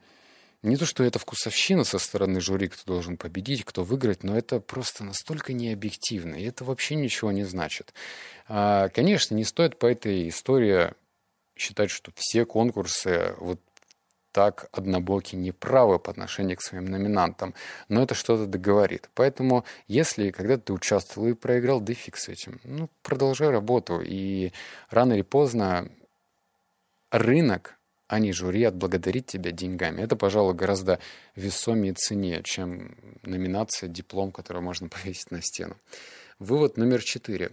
не 0.62 0.76
то, 0.76 0.86
что 0.86 1.02
это 1.02 1.18
вкусовщина 1.18 1.82
со 1.82 1.98
стороны 1.98 2.40
жюри, 2.40 2.68
кто 2.68 2.84
должен 2.84 3.16
победить, 3.16 3.64
кто 3.64 3.82
выиграть, 3.82 4.22
но 4.22 4.38
это 4.38 4.60
просто 4.60 5.02
настолько 5.02 5.52
необъективно, 5.52 6.36
и 6.36 6.44
это 6.44 6.64
вообще 6.64 6.94
ничего 6.94 7.32
не 7.32 7.42
значит. 7.42 7.92
А, 8.46 8.90
конечно, 8.90 9.34
не 9.34 9.42
стоит 9.42 9.76
по 9.76 9.86
этой 9.86 10.28
истории 10.28 10.92
считать, 11.56 11.90
что 11.90 12.12
все 12.14 12.44
конкурсы 12.44 13.34
вот 13.38 13.60
так 14.38 14.68
однобоки 14.70 15.34
неправы 15.34 15.98
по 15.98 16.12
отношению 16.12 16.56
к 16.56 16.62
своим 16.62 16.84
номинантам, 16.84 17.54
но 17.88 18.04
это 18.04 18.14
что-то 18.14 18.46
договорит. 18.46 19.10
Поэтому, 19.14 19.64
если 19.88 20.30
когда 20.30 20.56
ты 20.58 20.72
участвовал 20.72 21.26
и 21.26 21.34
проиграл, 21.34 21.80
да 21.80 21.92
фиг 21.92 22.16
с 22.16 22.28
этим. 22.28 22.60
Ну, 22.62 22.88
продолжай 23.02 23.50
работу, 23.50 24.00
и 24.00 24.52
рано 24.90 25.14
или 25.14 25.22
поздно 25.22 25.88
рынок 27.10 27.74
а 28.06 28.20
не 28.20 28.32
жюри 28.32 28.62
отблагодарить 28.62 29.26
тебя 29.26 29.50
деньгами. 29.50 30.02
Это, 30.02 30.14
пожалуй, 30.14 30.54
гораздо 30.54 31.00
весомее 31.34 31.92
и 31.92 31.96
ценнее, 31.96 32.42
чем 32.44 32.96
номинация, 33.22 33.88
диплом, 33.88 34.30
который 34.30 34.62
можно 34.62 34.88
повесить 34.94 35.32
на 35.32 35.42
стену. 35.42 35.76
Вывод 36.38 36.76
номер 36.76 37.02
четыре. 37.02 37.50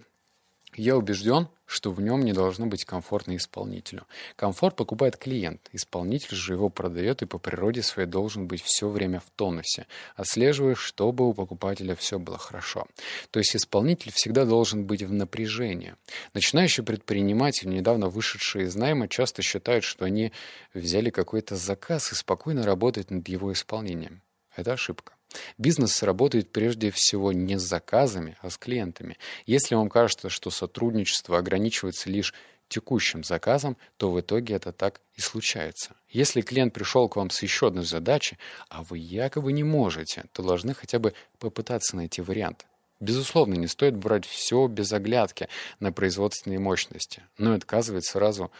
Я 0.77 0.97
убежден, 0.97 1.47
что 1.65 1.91
в 1.91 2.01
нем 2.01 2.23
не 2.25 2.33
должно 2.33 2.65
быть 2.65 2.85
комфортно 2.85 3.35
исполнителю. 3.37 4.05
Комфорт 4.35 4.75
покупает 4.75 5.17
клиент, 5.17 5.69
исполнитель 5.71 6.35
же 6.35 6.53
его 6.53 6.69
продает 6.69 7.21
и 7.21 7.25
по 7.25 7.37
природе 7.39 7.81
своей 7.81 8.07
должен 8.07 8.47
быть 8.47 8.61
все 8.61 8.89
время 8.89 9.19
в 9.19 9.29
тонусе, 9.35 9.87
отслеживая, 10.15 10.75
чтобы 10.75 11.27
у 11.27 11.33
покупателя 11.33 11.95
все 11.95 12.19
было 12.19 12.37
хорошо. 12.37 12.87
То 13.31 13.39
есть 13.39 13.55
исполнитель 13.55 14.11
всегда 14.13 14.45
должен 14.45 14.85
быть 14.85 15.01
в 15.01 15.11
напряжении. 15.11 15.95
Начинающий 16.33 16.83
предприниматель, 16.83 17.69
недавно 17.69 18.09
вышедший 18.09 18.63
из 18.63 18.75
найма, 18.75 19.07
часто 19.07 19.41
считают, 19.41 19.83
что 19.83 20.05
они 20.05 20.31
взяли 20.73 21.09
какой-то 21.09 21.55
заказ 21.55 22.11
и 22.11 22.15
спокойно 22.15 22.63
работают 22.63 23.11
над 23.11 23.27
его 23.27 23.51
исполнением. 23.53 24.21
Это 24.55 24.73
ошибка. 24.73 25.14
Бизнес 25.57 26.03
работает 26.03 26.51
прежде 26.51 26.91
всего 26.91 27.31
не 27.31 27.57
с 27.57 27.63
заказами, 27.63 28.37
а 28.41 28.49
с 28.49 28.57
клиентами. 28.57 29.17
Если 29.45 29.75
вам 29.75 29.89
кажется, 29.89 30.29
что 30.29 30.49
сотрудничество 30.49 31.37
ограничивается 31.37 32.09
лишь 32.09 32.33
текущим 32.67 33.23
заказом, 33.23 33.77
то 33.97 34.11
в 34.11 34.19
итоге 34.19 34.55
это 34.55 34.71
так 34.71 35.01
и 35.15 35.21
случается. 35.21 35.91
Если 36.09 36.41
клиент 36.41 36.73
пришел 36.73 37.07
к 37.07 37.15
вам 37.15 37.29
с 37.29 37.41
еще 37.43 37.67
одной 37.67 37.85
задачей, 37.85 38.37
а 38.69 38.83
вы 38.83 38.97
якобы 38.97 39.53
не 39.53 39.63
можете, 39.63 40.25
то 40.33 40.43
должны 40.43 40.73
хотя 40.73 40.99
бы 40.99 41.13
попытаться 41.39 41.95
найти 41.95 42.21
вариант. 42.21 42.65
Безусловно, 42.99 43.55
не 43.55 43.67
стоит 43.67 43.95
брать 43.95 44.25
все 44.25 44.67
без 44.67 44.93
оглядки 44.93 45.49
на 45.79 45.91
производственные 45.91 46.59
мощности, 46.59 47.23
но 47.37 47.53
и 47.53 47.57
отказывать 47.57 48.05
сразу 48.05 48.51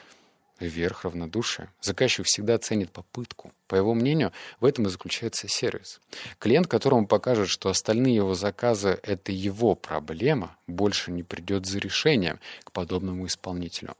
Верх 0.59 1.03
равнодушия. 1.03 1.69
Заказчик 1.81 2.25
всегда 2.25 2.57
ценит 2.57 2.89
попытку. 2.91 3.51
По 3.67 3.75
его 3.75 3.93
мнению, 3.93 4.31
в 4.59 4.65
этом 4.65 4.85
и 4.85 4.89
заключается 4.89 5.49
сервис. 5.49 5.99
Клиент, 6.39 6.67
которому 6.67 7.07
покажет, 7.07 7.49
что 7.49 7.69
остальные 7.69 8.15
его 8.15 8.35
заказы– 8.35 8.97
это 9.03 9.33
его 9.33 9.75
проблема, 9.75 10.55
больше 10.65 11.11
не 11.11 11.23
придет 11.23 11.65
за 11.65 11.79
решением 11.79 12.39
к 12.63 12.71
подобному 12.71 13.25
исполнителю. 13.25 13.95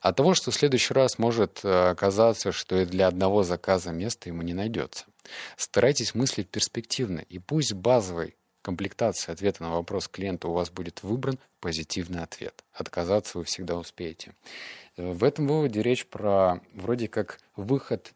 От 0.00 0.16
того, 0.16 0.34
что 0.34 0.50
в 0.50 0.54
следующий 0.54 0.94
раз 0.94 1.18
может 1.18 1.60
э, 1.62 1.90
оказаться, 1.90 2.50
что 2.50 2.80
и 2.80 2.86
для 2.86 3.06
одного 3.06 3.44
заказа 3.44 3.92
места 3.92 4.28
ему 4.28 4.42
не 4.42 4.54
найдется. 4.54 5.04
Старайтесь 5.56 6.14
мыслить 6.14 6.48
перспективно, 6.48 7.20
и 7.20 7.38
пусть 7.38 7.72
базовый 7.72 8.34
комплектации 8.62 9.32
ответа 9.32 9.62
на 9.62 9.70
вопрос 9.70 10.08
клиента 10.08 10.48
у 10.48 10.52
вас 10.52 10.70
будет 10.70 11.02
выбран 11.02 11.38
позитивный 11.60 12.22
ответ. 12.22 12.64
Отказаться 12.72 13.38
вы 13.38 13.44
всегда 13.44 13.76
успеете. 13.76 14.34
В 14.96 15.24
этом 15.24 15.46
выводе 15.46 15.82
речь 15.82 16.06
про 16.06 16.60
вроде 16.74 17.08
как 17.08 17.40
выход 17.56 18.12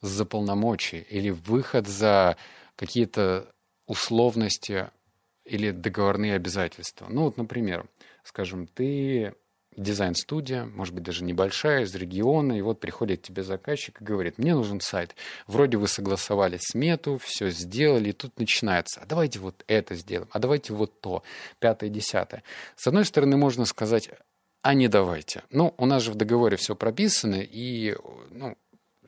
за 0.00 0.24
полномочий 0.24 1.00
или 1.10 1.30
выход 1.30 1.88
за 1.88 2.36
какие-то 2.76 3.52
условности 3.86 4.90
или 5.44 5.70
договорные 5.70 6.34
обязательства. 6.34 7.06
Ну 7.08 7.24
вот, 7.24 7.36
например, 7.36 7.86
скажем, 8.22 8.66
ты 8.66 9.34
дизайн-студия, 9.76 10.64
может 10.64 10.94
быть, 10.94 11.04
даже 11.04 11.24
небольшая, 11.24 11.84
из 11.84 11.94
региона, 11.94 12.52
и 12.58 12.60
вот 12.62 12.80
приходит 12.80 13.22
тебе 13.22 13.42
заказчик 13.42 14.00
и 14.00 14.04
говорит, 14.04 14.38
мне 14.38 14.54
нужен 14.54 14.80
сайт. 14.80 15.14
Вроде 15.46 15.76
вы 15.76 15.88
согласовали 15.88 16.58
смету, 16.60 17.18
все 17.18 17.50
сделали, 17.50 18.10
и 18.10 18.12
тут 18.12 18.38
начинается, 18.38 19.00
а 19.00 19.06
давайте 19.06 19.38
вот 19.38 19.64
это 19.68 19.94
сделаем, 19.94 20.28
а 20.32 20.38
давайте 20.38 20.72
вот 20.72 21.00
то, 21.00 21.22
пятое, 21.60 21.90
десятое. 21.90 22.42
С 22.76 22.86
одной 22.86 23.04
стороны, 23.04 23.36
можно 23.36 23.64
сказать, 23.64 24.10
а 24.62 24.74
не 24.74 24.88
давайте. 24.88 25.44
Ну, 25.50 25.74
у 25.78 25.86
нас 25.86 26.02
же 26.02 26.12
в 26.12 26.16
договоре 26.16 26.56
все 26.56 26.74
прописано, 26.74 27.36
и 27.40 27.96
ну, 28.30 28.56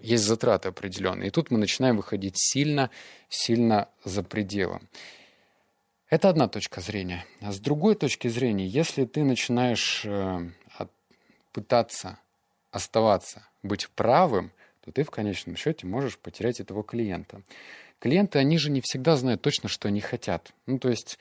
есть 0.00 0.24
затраты 0.24 0.68
определенные. 0.68 1.28
И 1.28 1.30
тут 1.30 1.50
мы 1.50 1.58
начинаем 1.58 1.96
выходить 1.96 2.34
сильно, 2.36 2.90
сильно 3.28 3.88
за 4.04 4.22
пределом. 4.22 4.88
Это 6.10 6.28
одна 6.28 6.48
точка 6.48 6.80
зрения. 6.80 7.24
А 7.40 7.52
с 7.52 7.60
другой 7.60 7.94
точки 7.94 8.26
зрения, 8.26 8.66
если 8.66 9.04
ты 9.04 9.22
начинаешь 9.22 10.02
э, 10.04 10.50
пытаться 11.52 12.18
оставаться, 12.72 13.46
быть 13.62 13.88
правым, 13.90 14.50
то 14.84 14.90
ты 14.90 15.04
в 15.04 15.10
конечном 15.10 15.54
счете 15.54 15.86
можешь 15.86 16.18
потерять 16.18 16.58
этого 16.58 16.82
клиента. 16.82 17.42
Клиенты, 18.00 18.40
они 18.40 18.58
же 18.58 18.70
не 18.70 18.80
всегда 18.80 19.14
знают 19.14 19.42
точно, 19.42 19.68
что 19.68 19.86
они 19.86 20.00
хотят. 20.00 20.52
Ну, 20.66 20.80
то 20.80 20.88
есть 20.88 21.18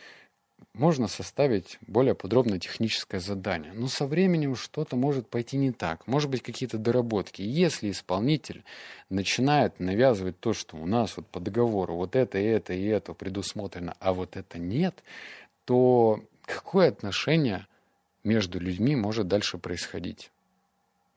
можно 0.74 1.08
составить 1.08 1.78
более 1.82 2.16
подробное 2.16 2.60
техническое 2.60 3.20
задание. 3.20 3.74
Но 3.74 3.88
со 3.88 4.06
временем 4.06 4.56
что-то 4.56 4.96
может 4.96 5.28
пойти 5.28 5.58
не 5.58 5.72
так. 5.72 6.08
Может 6.08 6.30
быть, 6.30 6.42
какие-то 6.42 6.78
доработки. 6.78 7.42
если 7.42 7.92
исполнитель 7.92 8.64
начинает 9.10 9.80
навязывать 9.80 10.40
то, 10.40 10.54
что 10.54 10.78
у 10.78 10.86
нас 10.86 11.18
вот 11.18 11.28
по 11.28 11.40
договору 11.40 11.96
вот 11.96 12.16
это, 12.16 12.38
и 12.38 12.46
это, 12.46 12.74
и 12.74 12.86
это 12.86 13.14
предусмотрено, 13.14 13.96
а 14.00 14.14
вот 14.14 14.38
это 14.38 14.58
нет, 14.58 15.04
то 15.66 16.24
какое 16.46 16.90
отношение 16.90 17.68
между 18.24 18.60
людьми 18.60 18.96
может 18.96 19.28
дальше 19.28 19.58
происходить? 19.58 20.32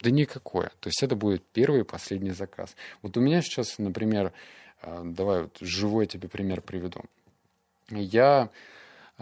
Да 0.00 0.10
никакое. 0.10 0.72
То 0.80 0.88
есть 0.88 1.02
это 1.02 1.14
будет 1.14 1.44
первый 1.52 1.80
и 1.80 1.84
последний 1.84 2.32
заказ. 2.32 2.74
Вот 3.02 3.16
у 3.16 3.20
меня 3.20 3.40
сейчас, 3.42 3.78
например, 3.78 4.32
э, 4.82 5.02
давай 5.04 5.42
вот 5.42 5.56
живой 5.60 6.06
тебе 6.06 6.28
пример 6.28 6.60
приведу. 6.60 7.02
Я 7.90 8.50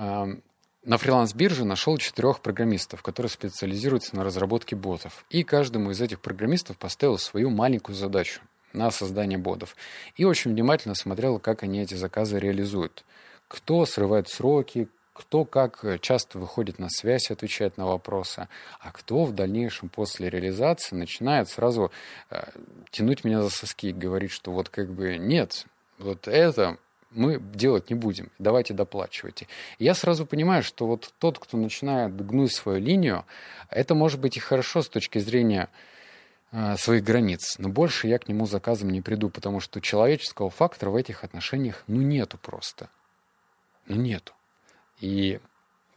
на 0.00 0.96
фриланс-бирже 0.96 1.64
нашел 1.64 1.98
четырех 1.98 2.40
программистов, 2.40 3.02
которые 3.02 3.28
специализируются 3.28 4.16
на 4.16 4.24
разработке 4.24 4.76
ботов. 4.76 5.24
И 5.28 5.42
каждому 5.44 5.90
из 5.90 6.00
этих 6.00 6.20
программистов 6.20 6.78
поставил 6.78 7.18
свою 7.18 7.50
маленькую 7.50 7.94
задачу 7.94 8.40
на 8.72 8.90
создание 8.90 9.38
ботов. 9.38 9.76
И 10.16 10.24
очень 10.24 10.52
внимательно 10.52 10.94
смотрел, 10.94 11.38
как 11.38 11.62
они 11.62 11.82
эти 11.82 11.94
заказы 11.94 12.38
реализуют. 12.38 13.04
Кто 13.48 13.84
срывает 13.84 14.28
сроки, 14.28 14.88
кто 15.12 15.44
как 15.44 15.84
часто 16.00 16.38
выходит 16.38 16.78
на 16.78 16.88
связь 16.88 17.30
отвечает 17.30 17.76
на 17.76 17.84
вопросы, 17.84 18.48
а 18.78 18.90
кто 18.90 19.24
в 19.24 19.34
дальнейшем 19.34 19.90
после 19.90 20.30
реализации 20.30 20.96
начинает 20.96 21.48
сразу 21.50 21.90
э, 22.30 22.42
тянуть 22.90 23.24
меня 23.24 23.42
за 23.42 23.50
соски 23.50 23.88
и 23.88 23.92
говорить, 23.92 24.30
что 24.30 24.50
вот 24.50 24.70
как 24.70 24.90
бы 24.90 25.18
нет, 25.18 25.66
вот 25.98 26.26
это 26.26 26.78
мы 27.10 27.40
делать 27.40 27.90
не 27.90 27.96
будем, 27.96 28.30
давайте 28.38 28.74
доплачивайте. 28.74 29.46
я 29.78 29.94
сразу 29.94 30.26
понимаю, 30.26 30.62
что 30.62 30.86
вот 30.86 31.12
тот, 31.18 31.38
кто 31.38 31.56
начинает 31.56 32.14
гнуть 32.14 32.52
свою 32.52 32.80
линию, 32.80 33.24
это 33.68 33.94
может 33.94 34.20
быть 34.20 34.36
и 34.36 34.40
хорошо 34.40 34.82
с 34.82 34.88
точки 34.88 35.18
зрения 35.18 35.68
э, 36.52 36.76
своих 36.76 37.02
границ, 37.02 37.56
но 37.58 37.68
больше 37.68 38.06
я 38.06 38.18
к 38.18 38.28
нему 38.28 38.46
заказом 38.46 38.90
не 38.90 39.00
приду, 39.00 39.28
потому 39.28 39.60
что 39.60 39.80
человеческого 39.80 40.50
фактора 40.50 40.90
в 40.90 40.96
этих 40.96 41.24
отношениях 41.24 41.82
ну 41.86 42.00
нету 42.00 42.38
просто. 42.38 42.88
Ну 43.86 43.96
нету. 43.96 44.32
И 45.00 45.40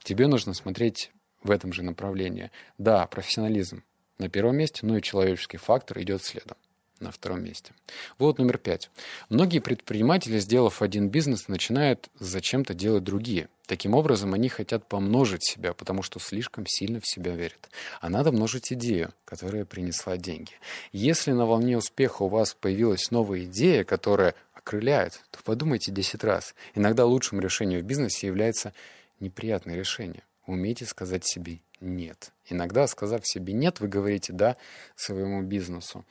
тебе 0.04 0.28
нужно 0.28 0.54
смотреть 0.54 1.12
в 1.44 1.52
этом 1.52 1.74
же 1.74 1.84
направлении. 1.84 2.52
Да, 2.78 3.06
профессионализм 3.06 3.84
на 4.18 4.30
первом 4.30 4.56
месте, 4.56 4.86
но 4.86 4.98
и 4.98 5.02
человеческий 5.02 5.58
фактор 5.58 6.00
идет 6.02 6.24
следом 6.24 6.58
на 7.00 7.12
втором 7.12 7.44
месте. 7.44 7.74
Вот 8.18 8.38
номер 8.38 8.58
пять. 8.58 8.90
Многие 9.30 9.60
предприниматели, 9.60 10.40
сделав 10.40 10.82
один 10.82 11.10
бизнес, 11.10 11.48
начинают 11.48 12.10
зачем-то 12.20 12.74
делать 12.74 13.04
другие. 13.04 13.50
Таким 13.66 13.94
образом, 13.94 14.34
они 14.34 14.50
хотят 14.50 14.88
помножить 14.88 15.44
себя, 15.44 15.74
потому 15.74 16.02
что 16.04 16.20
слишком 16.20 16.66
сильно 16.68 17.00
в 17.00 17.08
себя 17.08 17.34
верят. 17.34 17.70
А 18.02 18.10
надо 18.10 18.32
множить 18.32 18.74
идею, 18.74 19.14
которая 19.26 19.66
принесла 19.66 20.18
деньги. 20.18 20.52
Если 20.92 21.32
на 21.32 21.46
волне 21.46 21.78
успеха 21.78 22.24
у 22.24 22.28
вас 22.28 22.54
появилась 22.54 23.10
новая 23.12 23.46
идея, 23.46 23.84
которая 23.84 24.36
окрыляет, 24.54 25.22
то 25.32 25.40
подумайте 25.44 25.92
10 25.92 26.24
раз. 26.24 26.56
Иногда 26.76 27.06
лучшим 27.06 27.40
решением 27.40 27.82
в 27.82 27.84
бизнесе 27.84 28.28
является 28.28 28.74
неприятное 29.20 29.76
решение. 29.76 30.24
Умейте 30.46 30.86
сказать 30.86 31.26
себе 31.26 31.60
«нет». 31.80 32.32
Иногда, 32.50 32.88
сказав 32.88 33.22
себе 33.24 33.54
«нет», 33.54 33.80
вы 33.80 33.88
говорите 33.88 34.34
«да» 34.34 34.58
своему 34.96 35.42
бизнесу. 35.42 36.06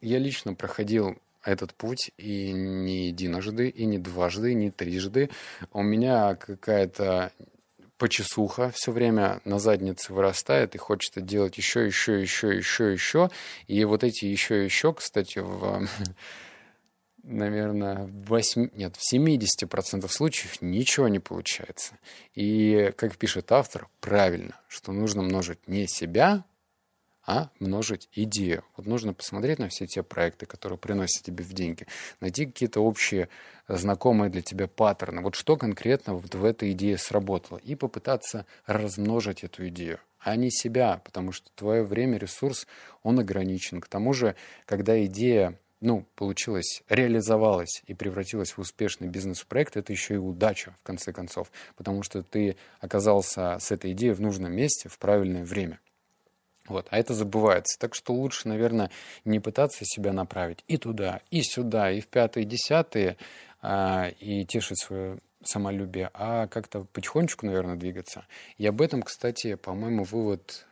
Я 0.00 0.18
лично 0.18 0.54
проходил 0.54 1.18
этот 1.44 1.74
путь 1.74 2.10
и 2.18 2.52
не 2.52 3.06
единожды, 3.06 3.68
и 3.68 3.84
не 3.84 3.98
дважды, 3.98 4.52
и 4.52 4.54
не 4.54 4.70
трижды. 4.70 5.30
У 5.72 5.82
меня 5.82 6.34
какая-то 6.34 7.32
почесуха 7.96 8.70
все 8.70 8.92
время 8.92 9.40
на 9.44 9.58
заднице 9.58 10.12
вырастает, 10.12 10.74
и 10.74 10.78
хочется 10.78 11.20
делать 11.20 11.58
еще, 11.58 11.84
еще, 11.86 12.20
еще, 12.20 12.56
еще, 12.56 12.92
еще. 12.92 13.30
И 13.66 13.84
вот 13.84 14.04
эти 14.04 14.24
еще, 14.26 14.64
еще, 14.64 14.94
кстати, 14.94 15.40
в 15.40 15.86
наверное, 17.22 18.06
в 18.06 18.26
8, 18.26 18.70
нет, 18.74 18.96
в 18.96 19.14
70% 19.14 20.08
случаев 20.08 20.62
ничего 20.62 21.08
не 21.08 21.18
получается. 21.18 21.98
И, 22.34 22.92
как 22.96 23.16
пишет 23.16 23.52
автор, 23.52 23.88
правильно, 24.00 24.58
что 24.68 24.92
нужно 24.92 25.22
множить 25.22 25.66
не 25.66 25.86
себя, 25.86 26.44
а 27.28 27.50
множить 27.60 28.08
идею. 28.14 28.64
Вот 28.78 28.86
нужно 28.86 29.12
посмотреть 29.12 29.58
на 29.58 29.68
все 29.68 29.86
те 29.86 30.02
проекты, 30.02 30.46
которые 30.46 30.78
приносят 30.78 31.22
тебе 31.22 31.44
в 31.44 31.52
деньги, 31.52 31.86
найти 32.20 32.46
какие-то 32.46 32.80
общие 32.80 33.28
знакомые 33.68 34.30
для 34.30 34.40
тебя 34.40 34.66
паттерны. 34.66 35.20
Вот 35.20 35.34
что 35.34 35.58
конкретно 35.58 36.14
вот 36.14 36.34
в 36.34 36.42
этой 36.42 36.72
идее 36.72 36.96
сработало. 36.96 37.58
И 37.58 37.74
попытаться 37.74 38.46
размножить 38.64 39.44
эту 39.44 39.68
идею 39.68 40.00
а 40.20 40.34
не 40.34 40.50
себя, 40.50 41.00
потому 41.04 41.30
что 41.30 41.48
твое 41.54 41.84
время, 41.84 42.18
ресурс, 42.18 42.66
он 43.02 43.20
ограничен. 43.20 43.80
К 43.80 43.86
тому 43.86 44.12
же, 44.12 44.34
когда 44.66 45.02
идея 45.04 45.58
ну, 45.80 46.06
получилось, 46.16 46.82
реализовалась 46.88 47.82
и 47.86 47.94
превратилась 47.94 48.50
в 48.50 48.58
успешный 48.58 49.06
бизнес-проект, 49.06 49.76
это 49.76 49.92
еще 49.92 50.14
и 50.14 50.18
удача, 50.18 50.74
в 50.80 50.82
конце 50.82 51.12
концов, 51.12 51.52
потому 51.76 52.02
что 52.02 52.22
ты 52.24 52.56
оказался 52.80 53.58
с 53.60 53.70
этой 53.70 53.92
идеей 53.92 54.12
в 54.12 54.20
нужном 54.20 54.52
месте 54.52 54.88
в 54.88 54.98
правильное 54.98 55.44
время. 55.44 55.78
Вот, 56.68 56.86
а 56.90 56.98
это 56.98 57.14
забывается. 57.14 57.78
Так 57.78 57.94
что 57.94 58.12
лучше, 58.12 58.48
наверное, 58.48 58.90
не 59.24 59.40
пытаться 59.40 59.84
себя 59.84 60.12
направить 60.12 60.64
и 60.68 60.76
туда, 60.76 61.20
и 61.30 61.42
сюда, 61.42 61.90
и 61.90 62.00
в 62.00 62.08
пятые, 62.08 62.44
и 62.44 62.48
десятые, 62.48 63.16
а, 63.60 64.10
и 64.20 64.44
тешить 64.44 64.80
свое 64.80 65.18
самолюбие, 65.42 66.10
а 66.14 66.46
как-то 66.48 66.84
потихонечку, 66.92 67.46
наверное, 67.46 67.76
двигаться. 67.76 68.26
И 68.56 68.66
об 68.66 68.80
этом, 68.82 69.02
кстати, 69.02 69.54
по-моему, 69.54 70.04
вывод 70.04 70.66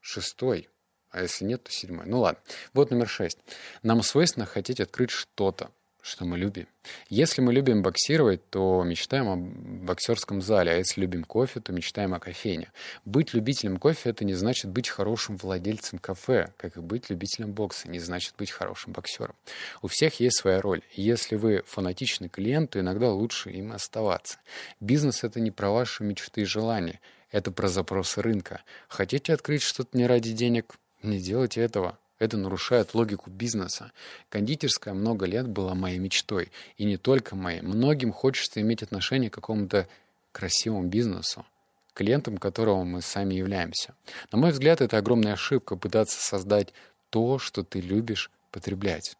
шестой, 0.00 0.68
а 1.10 1.22
если 1.22 1.44
нет, 1.44 1.62
то 1.62 1.70
седьмой. 1.70 2.06
Ну 2.06 2.20
ладно. 2.20 2.40
Вот 2.72 2.90
номер 2.90 3.08
шесть. 3.08 3.38
Нам 3.82 4.02
свойственно 4.02 4.46
хотеть 4.46 4.80
открыть 4.80 5.10
что-то, 5.10 5.70
что 6.04 6.26
мы 6.26 6.36
любим. 6.36 6.68
Если 7.08 7.40
мы 7.40 7.54
любим 7.54 7.82
боксировать, 7.82 8.50
то 8.50 8.84
мечтаем 8.84 9.26
о 9.26 9.36
боксерском 9.36 10.42
зале, 10.42 10.72
а 10.72 10.76
если 10.76 11.00
любим 11.00 11.24
кофе, 11.24 11.60
то 11.60 11.72
мечтаем 11.72 12.12
о 12.12 12.20
кофейне. 12.20 12.70
Быть 13.06 13.32
любителем 13.32 13.78
кофе– 13.78 14.10
это 14.10 14.26
не 14.26 14.34
значит 14.34 14.70
быть 14.70 14.90
хорошим 14.90 15.38
владельцем 15.38 15.98
кафе, 15.98 16.52
как 16.58 16.76
и 16.76 16.80
быть 16.80 17.08
любителем 17.08 17.52
бокса 17.52 17.88
не 17.88 18.00
значит 18.00 18.34
быть 18.36 18.50
хорошим 18.50 18.92
боксером. 18.92 19.34
У 19.80 19.88
всех 19.88 20.20
есть 20.20 20.36
своя 20.36 20.60
роль. 20.60 20.82
Если 20.92 21.36
вы 21.36 21.62
фанатичный 21.64 22.28
клиент, 22.28 22.72
то 22.72 22.80
иногда 22.80 23.10
лучше 23.10 23.50
им 23.50 23.72
оставаться. 23.72 24.38
Бизнес– 24.80 25.14
это 25.24 25.40
не 25.40 25.50
про 25.50 25.70
ваши 25.70 26.04
мечты 26.04 26.42
и 26.42 26.44
желания, 26.44 27.00
это 27.30 27.50
про 27.50 27.68
запросы 27.68 28.20
рынка. 28.20 28.60
Хотите 28.88 29.32
открыть 29.32 29.62
что-то 29.62 29.96
не 29.96 30.06
ради 30.06 30.32
денег? 30.32 30.74
Не 31.02 31.18
делайте 31.18 31.62
этого. 31.62 31.98
Это 32.18 32.36
нарушает 32.36 32.94
логику 32.94 33.30
бизнеса. 33.30 33.92
Кондитерская 34.28 34.94
много 34.94 35.26
лет 35.26 35.48
была 35.48 35.74
моей 35.74 35.98
мечтой. 35.98 36.50
И 36.76 36.84
не 36.84 36.96
только 36.96 37.34
моей. 37.34 37.60
Многим 37.60 38.12
хочется 38.12 38.60
иметь 38.60 38.82
отношение 38.82 39.30
к 39.30 39.34
какому-то 39.34 39.88
красивому 40.32 40.84
бизнесу, 40.84 41.44
клиентам 41.92 42.38
которого 42.38 42.84
мы 42.84 43.02
сами 43.02 43.34
являемся. 43.34 43.94
На 44.30 44.38
мой 44.38 44.52
взгляд, 44.52 44.80
это 44.80 44.98
огромная 44.98 45.32
ошибка 45.32 45.76
пытаться 45.76 46.20
создать 46.20 46.72
то, 47.10 47.38
что 47.38 47.64
ты 47.64 47.80
любишь 47.80 48.30
потреблять. 48.50 49.16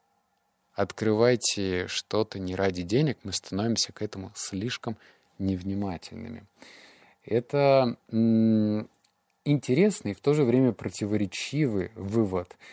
Открывайте 0.75 1.87
что-то 1.89 2.39
не 2.39 2.57
ради 2.57 2.83
денег, 2.83 3.19
мы 3.23 3.33
становимся 3.33 3.93
к 3.93 4.03
этому 4.03 4.33
слишком 4.35 4.97
невнимательными. 5.39 6.45
Это 7.25 7.97
интересный 9.45 10.11
и 10.13 10.15
в 10.15 10.21
то 10.21 10.35
же 10.35 10.45
время 10.45 10.73
противоречивый 10.73 11.91
вывод– 11.95 12.57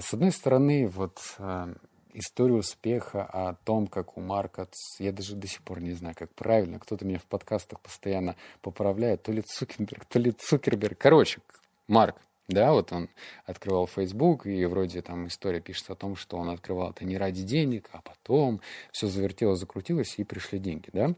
с 0.00 0.12
одной 0.12 0.32
стороны, 0.32 0.88
вот 0.88 1.18
э, 1.38 1.74
история 2.14 2.54
успеха 2.54 3.22
о 3.24 3.54
том, 3.54 3.86
как 3.86 4.16
у 4.16 4.20
Марка, 4.20 4.68
я 4.98 5.12
даже 5.12 5.36
до 5.36 5.46
сих 5.46 5.62
пор 5.62 5.80
не 5.80 5.92
знаю, 5.92 6.14
как 6.18 6.34
правильно, 6.34 6.78
кто-то 6.78 7.04
меня 7.04 7.18
в 7.18 7.26
подкастах 7.26 7.80
постоянно 7.80 8.34
поправляет, 8.60 9.22
то 9.22 9.32
ли 9.32 9.42
Цукерберг, 9.42 10.04
то 10.06 10.18
ли 10.18 10.32
Цукерберг. 10.32 10.98
Короче, 10.98 11.40
Марк, 11.86 12.16
да, 12.48 12.72
вот 12.72 12.92
он 12.92 13.08
открывал 13.46 13.86
Facebook, 13.86 14.46
и 14.46 14.64
вроде 14.64 15.02
там 15.02 15.26
история 15.28 15.60
пишется 15.60 15.92
о 15.92 15.96
том, 15.96 16.16
что 16.16 16.38
он 16.38 16.50
открывал 16.50 16.90
это 16.90 17.04
не 17.04 17.16
ради 17.18 17.42
денег, 17.42 17.88
а 17.92 18.00
потом 18.00 18.60
все 18.90 19.06
завертелось, 19.06 19.60
закрутилось, 19.60 20.14
и 20.18 20.24
пришли 20.24 20.58
деньги, 20.58 20.88
да. 20.92 21.14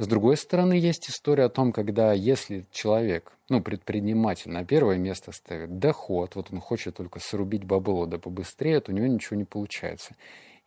С 0.00 0.06
другой 0.06 0.38
стороны, 0.38 0.72
есть 0.72 1.10
история 1.10 1.44
о 1.44 1.48
том, 1.50 1.74
когда 1.74 2.14
если 2.14 2.64
человек, 2.72 3.32
ну, 3.50 3.60
предприниматель 3.60 4.50
на 4.50 4.64
первое 4.64 4.96
место 4.96 5.30
ставит 5.30 5.78
доход, 5.78 6.36
вот 6.36 6.50
он 6.50 6.58
хочет 6.58 6.96
только 6.96 7.20
срубить 7.20 7.64
бабло 7.64 8.06
да 8.06 8.16
побыстрее, 8.16 8.80
то 8.80 8.92
у 8.92 8.94
него 8.94 9.06
ничего 9.06 9.36
не 9.36 9.44
получается. 9.44 10.16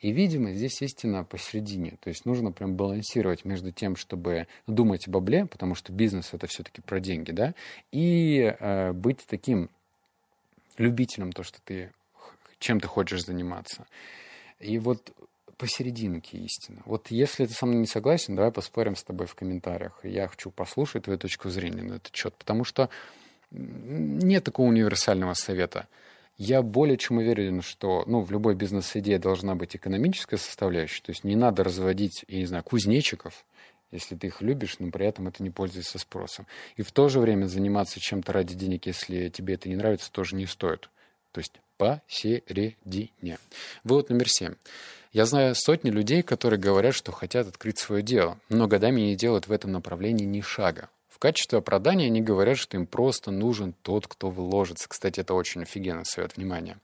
И, 0.01 0.11
видимо, 0.11 0.53
здесь 0.53 0.79
истина 0.83 1.23
посередине. 1.23 1.97
То 2.03 2.09
есть 2.09 2.25
нужно 2.25 2.51
прям 2.51 2.75
балансировать 2.75 3.43
между 3.43 3.71
тем, 3.71 3.95
чтобы 3.95 4.45
думать 4.67 5.07
о 5.07 5.11
бабле, 5.11 5.47
потому 5.47 5.73
что 5.73 5.91
бизнес 5.91 6.29
это 6.31 6.45
все-таки 6.45 6.81
про 6.81 6.99
деньги, 6.99 7.31
да, 7.31 7.55
и 7.91 8.55
э, 8.59 8.91
быть 8.91 9.25
таким 9.25 9.71
любителем, 10.77 11.31
то, 11.31 11.41
что 11.41 11.57
ты 11.65 11.91
чем 12.59 12.79
ты 12.79 12.87
хочешь 12.87 13.25
заниматься. 13.25 13.87
И 14.59 14.77
вот 14.77 15.11
посерединке 15.57 16.37
истина. 16.37 16.81
Вот 16.85 17.11
если 17.11 17.45
ты 17.45 17.53
со 17.53 17.65
мной 17.65 17.79
не 17.79 17.87
согласен, 17.87 18.35
давай 18.35 18.51
поспорим 18.51 18.95
с 18.95 19.03
тобой 19.03 19.27
в 19.27 19.35
комментариях. 19.35 19.99
Я 20.03 20.27
хочу 20.27 20.51
послушать 20.51 21.03
твою 21.03 21.19
точку 21.19 21.49
зрения 21.49 21.83
на 21.83 21.93
этот 21.95 22.15
счет, 22.15 22.33
потому 22.35 22.63
что 22.63 22.89
нет 23.51 24.43
такого 24.43 24.67
универсального 24.67 25.33
совета. 25.33 25.87
Я 26.37 26.63
более 26.63 26.97
чем 26.97 27.17
уверен, 27.17 27.61
что 27.61 28.03
ну, 28.07 28.21
в 28.21 28.31
любой 28.31 28.55
бизнес-идее 28.55 29.19
должна 29.19 29.55
быть 29.55 29.75
экономическая 29.75 30.37
составляющая. 30.37 31.03
То 31.03 31.11
есть 31.11 31.23
не 31.23 31.35
надо 31.35 31.63
разводить, 31.63 32.25
я 32.27 32.39
не 32.39 32.45
знаю, 32.45 32.63
кузнечиков, 32.63 33.45
если 33.91 34.15
ты 34.15 34.27
их 34.27 34.41
любишь, 34.41 34.77
но 34.79 34.89
при 34.89 35.05
этом 35.05 35.27
это 35.27 35.43
не 35.43 35.51
пользуется 35.51 35.99
спросом. 35.99 36.47
И 36.75 36.81
в 36.81 36.91
то 36.91 37.09
же 37.09 37.19
время 37.19 37.45
заниматься 37.45 37.99
чем-то 37.99 38.33
ради 38.33 38.55
денег, 38.55 38.87
если 38.87 39.29
тебе 39.29 39.53
это 39.53 39.69
не 39.69 39.75
нравится, 39.75 40.11
тоже 40.11 40.35
не 40.35 40.47
стоит. 40.47 40.89
То 41.31 41.39
есть 41.39 41.53
посередине. 41.77 43.37
Вывод 43.83 44.09
номер 44.09 44.29
семь. 44.29 44.55
Я 45.13 45.27
знаю 45.27 45.53
сотни 45.53 45.91
людей, 45.91 46.23
которые 46.23 46.59
говорят, 46.59 46.95
что 46.95 47.11
хотят 47.11 47.47
открыть 47.47 47.77
свое 47.77 48.01
дело, 48.01 48.39
но 48.49 48.67
годами 48.67 48.99
не 48.99 49.15
делают 49.15 49.47
в 49.47 49.51
этом 49.51 49.71
направлении 49.71 50.25
ни 50.25 50.41
шага. 50.41 50.89
В 51.07 51.19
качестве 51.19 51.59
оправдания 51.59 52.07
они 52.07 52.19
говорят, 52.19 52.57
что 52.57 52.77
им 52.77 52.87
просто 52.87 53.29
нужен 53.29 53.75
тот, 53.83 54.07
кто 54.07 54.31
вложится. 54.31 54.89
Кстати, 54.89 55.19
это 55.19 55.35
очень 55.35 55.61
офигенный 55.61 56.03
совет, 56.05 56.35
внимания. 56.35 56.79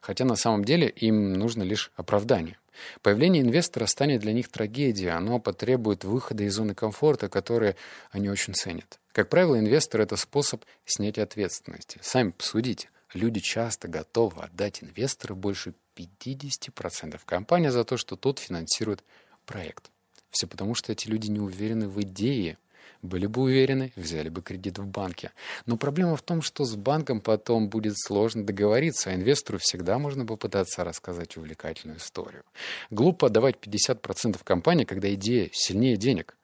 Хотя 0.00 0.24
на 0.24 0.34
самом 0.34 0.64
деле 0.64 0.88
им 0.88 1.34
нужно 1.34 1.62
лишь 1.62 1.92
оправдание. 1.94 2.56
Появление 3.02 3.42
инвестора 3.42 3.84
станет 3.84 4.22
для 4.22 4.32
них 4.32 4.48
трагедией, 4.48 5.10
оно 5.10 5.38
потребует 5.38 6.04
выхода 6.04 6.44
из 6.44 6.54
зоны 6.54 6.74
комфорта, 6.74 7.28
который 7.28 7.76
они 8.10 8.30
очень 8.30 8.54
ценят. 8.54 8.98
Как 9.12 9.28
правило, 9.28 9.58
инвестор– 9.58 10.00
это 10.02 10.16
способ 10.16 10.64
снятия 10.86 11.22
ответственности. 11.22 11.98
Сами 12.00 12.30
посудите. 12.30 12.88
Люди 13.12 13.40
часто 13.40 13.88
готовы 13.88 14.42
отдать 14.42 14.82
инвестору 14.82 15.36
больше 15.36 15.74
50% 15.96 17.20
компании 17.24 17.68
за 17.68 17.84
то, 17.84 17.96
что 17.96 18.16
тот 18.16 18.38
финансирует 18.38 19.04
проект. 19.46 19.90
Все 20.30 20.46
потому, 20.46 20.74
что 20.74 20.92
эти 20.92 21.08
люди 21.08 21.30
не 21.30 21.40
уверены 21.40 21.88
в 21.88 22.00
идее. 22.02 22.58
Были 23.02 23.26
бы 23.26 23.42
уверены, 23.42 23.92
взяли 23.96 24.30
бы 24.30 24.40
кредит 24.40 24.78
в 24.78 24.86
банке. 24.86 25.32
Но 25.66 25.76
проблема 25.76 26.16
в 26.16 26.22
том, 26.22 26.40
что 26.40 26.64
с 26.64 26.74
банком 26.74 27.20
потом 27.20 27.68
будет 27.68 27.98
сложно 27.98 28.44
договориться, 28.44 29.10
а 29.10 29.14
инвестору 29.14 29.58
всегда 29.58 29.98
можно 29.98 30.24
попытаться 30.24 30.84
рассказать 30.84 31.36
увлекательную 31.36 31.98
историю. 31.98 32.44
Глупо 32.90 33.26
отдавать 33.26 33.56
50% 33.56 34.42
компании, 34.42 34.84
когда 34.84 35.12
идея 35.14 35.50
сильнее 35.52 35.96
денег. 35.96 36.36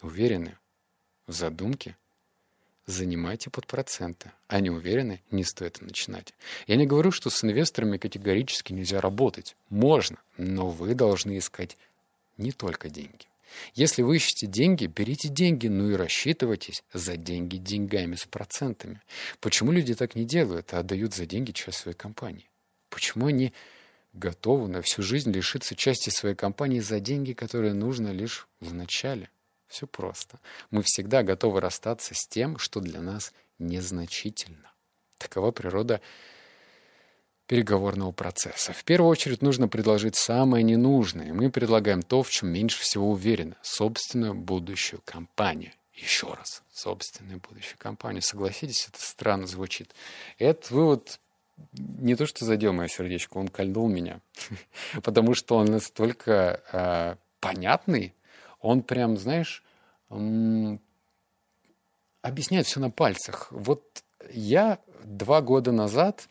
Уверены 0.00 0.56
в 1.26 1.32
задумке, 1.32 1.96
занимайте 2.86 3.50
под 3.50 3.66
проценты. 3.66 4.32
Не 4.50 4.70
уверены, 4.70 5.22
не 5.30 5.44
стоит 5.44 5.80
начинать. 5.80 6.32
Я 6.66 6.76
не 6.76 6.86
говорю, 6.86 7.10
что 7.10 7.30
с 7.30 7.44
инвесторами 7.44 7.98
категорически 7.98 8.72
нельзя 8.72 9.00
работать. 9.00 9.56
Можно, 9.68 10.18
но 10.38 10.70
вы 10.70 10.94
должны 10.94 11.38
искать 11.38 11.76
не 12.38 12.52
только 12.52 12.88
деньги. 12.88 13.26
Если 13.74 14.02
вы 14.02 14.16
ищете 14.16 14.46
деньги, 14.46 14.86
берите 14.86 15.28
деньги, 15.28 15.68
ну 15.68 15.90
и 15.90 15.94
рассчитывайтесь 15.94 16.82
за 16.92 17.16
деньги 17.16 17.56
деньгами 17.56 18.14
с 18.14 18.26
процентами. 18.26 19.00
Почему 19.40 19.72
люди 19.72 19.94
так 19.94 20.14
не 20.14 20.24
делают, 20.24 20.74
а 20.74 20.80
отдают 20.80 21.14
за 21.14 21.26
деньги 21.26 21.52
часть 21.52 21.78
своей 21.78 21.96
компании? 21.96 22.48
Почему 22.90 23.26
они 23.26 23.52
готовы 24.12 24.68
на 24.68 24.82
всю 24.82 25.02
жизнь 25.02 25.32
лишиться 25.32 25.74
части 25.74 26.10
своей 26.10 26.34
компании 26.34 26.80
за 26.80 27.00
деньги, 27.00 27.32
которые 27.32 27.72
нужно 27.72 28.12
лишь 28.12 28.46
в 28.60 28.74
начале? 28.74 29.30
Все 29.68 29.86
просто. 29.86 30.38
Мы 30.70 30.82
всегда 30.82 31.22
готовы 31.22 31.60
расстаться 31.60 32.14
с 32.14 32.26
тем, 32.26 32.58
что 32.58 32.80
для 32.80 33.00
нас 33.00 33.32
незначительно. 33.58 34.72
Такова 35.18 35.50
природа 35.50 36.00
переговорного 37.46 38.12
процесса. 38.12 38.72
В 38.72 38.84
первую 38.84 39.10
очередь 39.10 39.42
нужно 39.42 39.68
предложить 39.68 40.16
самое 40.16 40.64
ненужное. 40.64 41.32
Мы 41.32 41.50
предлагаем 41.50 42.02
то, 42.02 42.22
в 42.22 42.30
чем 42.30 42.48
меньше 42.48 42.80
всего 42.80 43.10
уверены. 43.10 43.54
Собственную 43.62 44.34
будущую 44.34 45.00
компанию. 45.04 45.72
Еще 45.94 46.32
раз. 46.32 46.62
Собственную 46.72 47.40
будущую 47.40 47.78
компанию. 47.78 48.22
Согласитесь, 48.22 48.88
это 48.88 49.00
странно 49.00 49.46
звучит. 49.46 49.94
Этот 50.38 50.70
вывод 50.70 51.20
не 51.72 52.14
то 52.16 52.26
что 52.26 52.44
задел 52.44 52.72
мое 52.72 52.88
сердечко, 52.88 53.38
он 53.38 53.48
кольнул 53.48 53.88
меня. 53.88 54.20
Потому 55.02 55.34
что 55.34 55.56
он 55.56 55.66
настолько 55.66 56.60
э, 56.72 57.16
понятный, 57.40 58.14
он 58.60 58.82
прям, 58.82 59.16
знаешь, 59.16 59.62
объясняет 62.22 62.66
все 62.66 62.80
на 62.80 62.90
пальцах. 62.90 63.48
Вот 63.50 64.04
я 64.30 64.78
два 65.04 65.40
года 65.40 65.72
назад, 65.72 66.28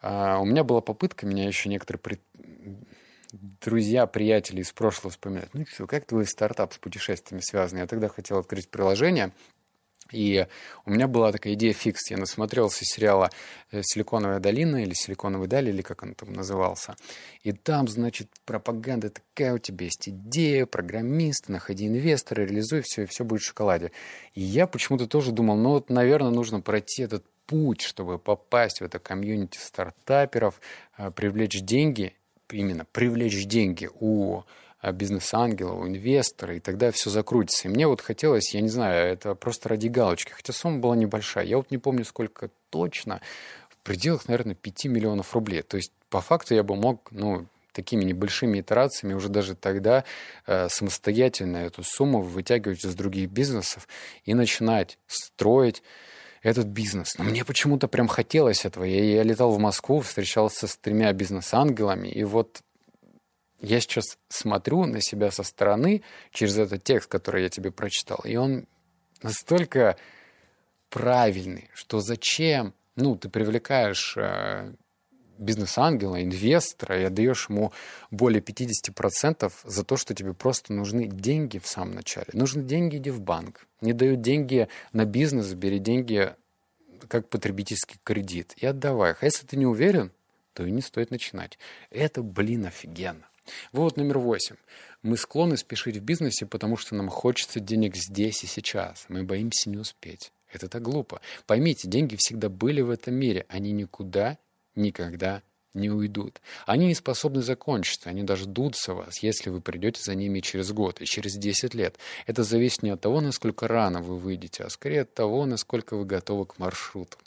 а, 0.00 0.38
у 0.38 0.44
меня 0.44 0.64
была 0.64 0.80
попытка, 0.80 1.26
меня 1.26 1.46
еще 1.46 1.68
некоторые 1.68 2.00
при... 2.00 2.20
друзья, 3.32 4.06
приятели 4.06 4.60
из 4.60 4.72
прошлого 4.72 5.10
вспоминают. 5.10 5.52
Ну 5.54 5.64
что, 5.66 5.86
как 5.86 6.06
твой 6.06 6.26
стартап 6.26 6.72
с 6.72 6.78
путешествиями 6.78 7.40
связан? 7.40 7.78
Я 7.78 7.86
тогда 7.86 8.08
хотел 8.08 8.38
открыть 8.38 8.68
приложение– 8.70 9.32
и 10.10 10.46
у 10.84 10.90
меня 10.90 11.06
была 11.06 11.32
такая 11.32 11.54
идея 11.54 11.72
фикс. 11.72 12.10
Я 12.10 12.16
насмотрелся 12.16 12.84
сериала 12.84 13.30
э, 13.70 13.82
«Силиконовая 13.82 14.40
долина» 14.40 14.82
или 14.82 14.94
«Силиконовый 14.94 15.48
даль», 15.48 15.68
или 15.68 15.82
как 15.82 16.02
он 16.02 16.14
там 16.14 16.32
назывался. 16.32 16.96
И 17.42 17.52
там, 17.52 17.88
значит, 17.88 18.28
пропаганда 18.44 19.10
такая, 19.10 19.54
у 19.54 19.58
тебя 19.58 19.84
есть 19.86 20.08
идея, 20.08 20.66
программист, 20.66 21.48
находи 21.48 21.86
инвестора, 21.86 22.42
реализуй 22.42 22.82
все, 22.82 23.02
и 23.02 23.06
все 23.06 23.24
будет 23.24 23.42
в 23.42 23.46
шоколаде. 23.46 23.92
И 24.34 24.40
я 24.40 24.66
почему-то 24.66 25.06
тоже 25.06 25.32
думал, 25.32 25.56
ну 25.56 25.70
вот, 25.70 25.90
наверное, 25.90 26.30
нужно 26.30 26.60
пройти 26.60 27.02
этот 27.02 27.24
путь, 27.46 27.80
чтобы 27.80 28.18
попасть 28.18 28.80
в 28.80 28.84
это 28.84 28.98
комьюнити 28.98 29.58
стартаперов, 29.58 30.60
э, 30.96 31.10
привлечь 31.10 31.60
деньги, 31.62 32.14
именно 32.50 32.86
привлечь 32.92 33.46
деньги 33.46 33.88
у 34.00 34.42
бизнес-ангела, 34.82 35.72
у 35.72 35.86
инвестора, 35.86 36.56
и 36.56 36.60
тогда 36.60 36.90
все 36.90 37.10
закрутится. 37.10 37.68
И 37.68 37.70
мне 37.70 37.86
вот 37.86 38.00
хотелось, 38.00 38.54
я 38.54 38.60
не 38.60 38.68
знаю, 38.68 39.12
это 39.12 39.34
просто 39.34 39.68
ради 39.68 39.88
галочки, 39.88 40.32
хотя 40.32 40.52
сумма 40.52 40.78
была 40.78 40.96
небольшая. 40.96 41.44
Я 41.44 41.56
вот 41.56 41.70
не 41.70 41.78
помню, 41.78 42.04
сколько 42.04 42.50
точно, 42.70 43.20
в 43.68 43.76
пределах, 43.78 44.28
наверное, 44.28 44.54
5 44.54 44.84
миллионов 44.86 45.34
рублей. 45.34 45.62
То 45.62 45.76
есть, 45.76 45.92
по 46.10 46.20
факту, 46.20 46.54
я 46.54 46.62
бы 46.62 46.76
мог, 46.76 47.08
ну, 47.10 47.46
такими 47.72 48.04
небольшими 48.04 48.60
итерациями 48.60 49.14
уже 49.14 49.28
даже 49.28 49.54
тогда 49.54 50.04
э, 50.46 50.68
самостоятельно 50.68 51.58
эту 51.58 51.84
сумму 51.84 52.22
вытягивать 52.22 52.84
из 52.84 52.94
других 52.96 53.30
бизнесов 53.30 53.86
и 54.24 54.34
начинать 54.34 54.98
строить 55.06 55.82
этот 56.42 56.66
бизнес. 56.66 57.16
Но 57.18 57.24
мне 57.24 57.44
почему-то 57.44 57.86
прям 57.88 58.08
хотелось 58.08 58.64
этого. 58.64 58.84
Я, 58.84 59.04
я 59.04 59.22
летал 59.22 59.52
в 59.52 59.58
Москву, 59.58 60.00
встречался 60.00 60.66
с 60.66 60.76
тремя 60.76 61.12
бизнес-ангелами, 61.12 62.08
и 62.08 62.24
вот 62.24 62.62
я 63.60 63.80
сейчас 63.80 64.18
смотрю 64.28 64.84
на 64.84 65.00
себя 65.00 65.30
со 65.30 65.42
стороны 65.42 66.02
через 66.30 66.58
этот 66.58 66.84
текст, 66.84 67.08
который 67.08 67.42
я 67.42 67.48
тебе 67.48 67.70
прочитал, 67.70 68.20
и 68.24 68.36
он 68.36 68.66
настолько 69.22 69.96
правильный, 70.90 71.68
что 71.74 72.00
зачем, 72.00 72.72
ну, 72.96 73.16
ты 73.16 73.28
привлекаешь 73.28 74.14
э, 74.16 74.72
бизнес-ангела, 75.38 76.22
инвестора 76.22 77.00
и 77.00 77.04
отдаешь 77.04 77.48
ему 77.48 77.72
более 78.10 78.42
50% 78.42 79.52
за 79.64 79.84
то, 79.84 79.96
что 79.96 80.14
тебе 80.14 80.34
просто 80.34 80.72
нужны 80.72 81.06
деньги 81.06 81.58
в 81.58 81.66
самом 81.66 81.94
начале. 81.94 82.28
Нужны 82.32 82.62
деньги, 82.62 82.96
иди 82.96 83.10
в 83.10 83.20
банк. 83.20 83.66
Не 83.80 83.92
дают 83.92 84.20
деньги 84.20 84.68
на 84.92 85.04
бизнес, 85.04 85.52
бери 85.54 85.78
деньги 85.78 86.34
как 87.08 87.28
потребительский 87.28 87.98
кредит 88.02 88.54
и 88.56 88.66
отдавай 88.66 89.12
их. 89.12 89.22
А 89.22 89.26
если 89.26 89.46
ты 89.46 89.56
не 89.56 89.66
уверен, 89.66 90.10
то 90.52 90.64
и 90.64 90.70
не 90.70 90.80
стоит 90.80 91.10
начинать. 91.10 91.58
Это, 91.90 92.22
блин, 92.22 92.66
офигенно. 92.66 93.28
Вывод 93.72 93.96
номер 93.96 94.18
восемь. 94.18 94.56
Мы 95.02 95.16
склонны 95.16 95.56
спешить 95.56 95.96
в 95.96 96.02
бизнесе, 96.02 96.46
потому 96.46 96.76
что 96.76 96.94
нам 96.94 97.08
хочется 97.08 97.60
денег 97.60 97.96
здесь 97.96 98.44
и 98.44 98.46
сейчас. 98.46 99.06
Мы 99.08 99.22
боимся 99.22 99.70
не 99.70 99.78
успеть. 99.78 100.32
Это 100.52 100.68
так 100.68 100.82
глупо. 100.82 101.20
Поймите, 101.46 101.88
деньги 101.88 102.16
всегда 102.16 102.48
были 102.48 102.80
в 102.80 102.90
этом 102.90 103.14
мире. 103.14 103.46
Они 103.48 103.72
никуда, 103.72 104.38
никогда 104.74 105.42
не 105.74 105.90
уйдут. 105.90 106.40
Они 106.66 106.86
не 106.86 106.94
способны 106.94 107.42
закончиться, 107.42 108.10
они 108.10 108.22
дождутся 108.22 108.94
вас, 108.94 109.22
если 109.22 109.50
вы 109.50 109.60
придете 109.60 110.02
за 110.02 110.14
ними 110.14 110.40
через 110.40 110.72
год 110.72 111.00
и 111.00 111.06
через 111.06 111.34
10 111.34 111.74
лет. 111.74 111.98
Это 112.26 112.42
зависит 112.42 112.82
не 112.82 112.90
от 112.90 113.00
того, 113.00 113.20
насколько 113.20 113.68
рано 113.68 114.00
вы 114.02 114.18
выйдете, 114.18 114.64
а 114.64 114.70
скорее 114.70 115.02
от 115.02 115.14
того, 115.14 115.46
насколько 115.46 115.96
вы 115.96 116.04
готовы 116.04 116.46
к 116.46 116.58
маршруту. 116.58 117.18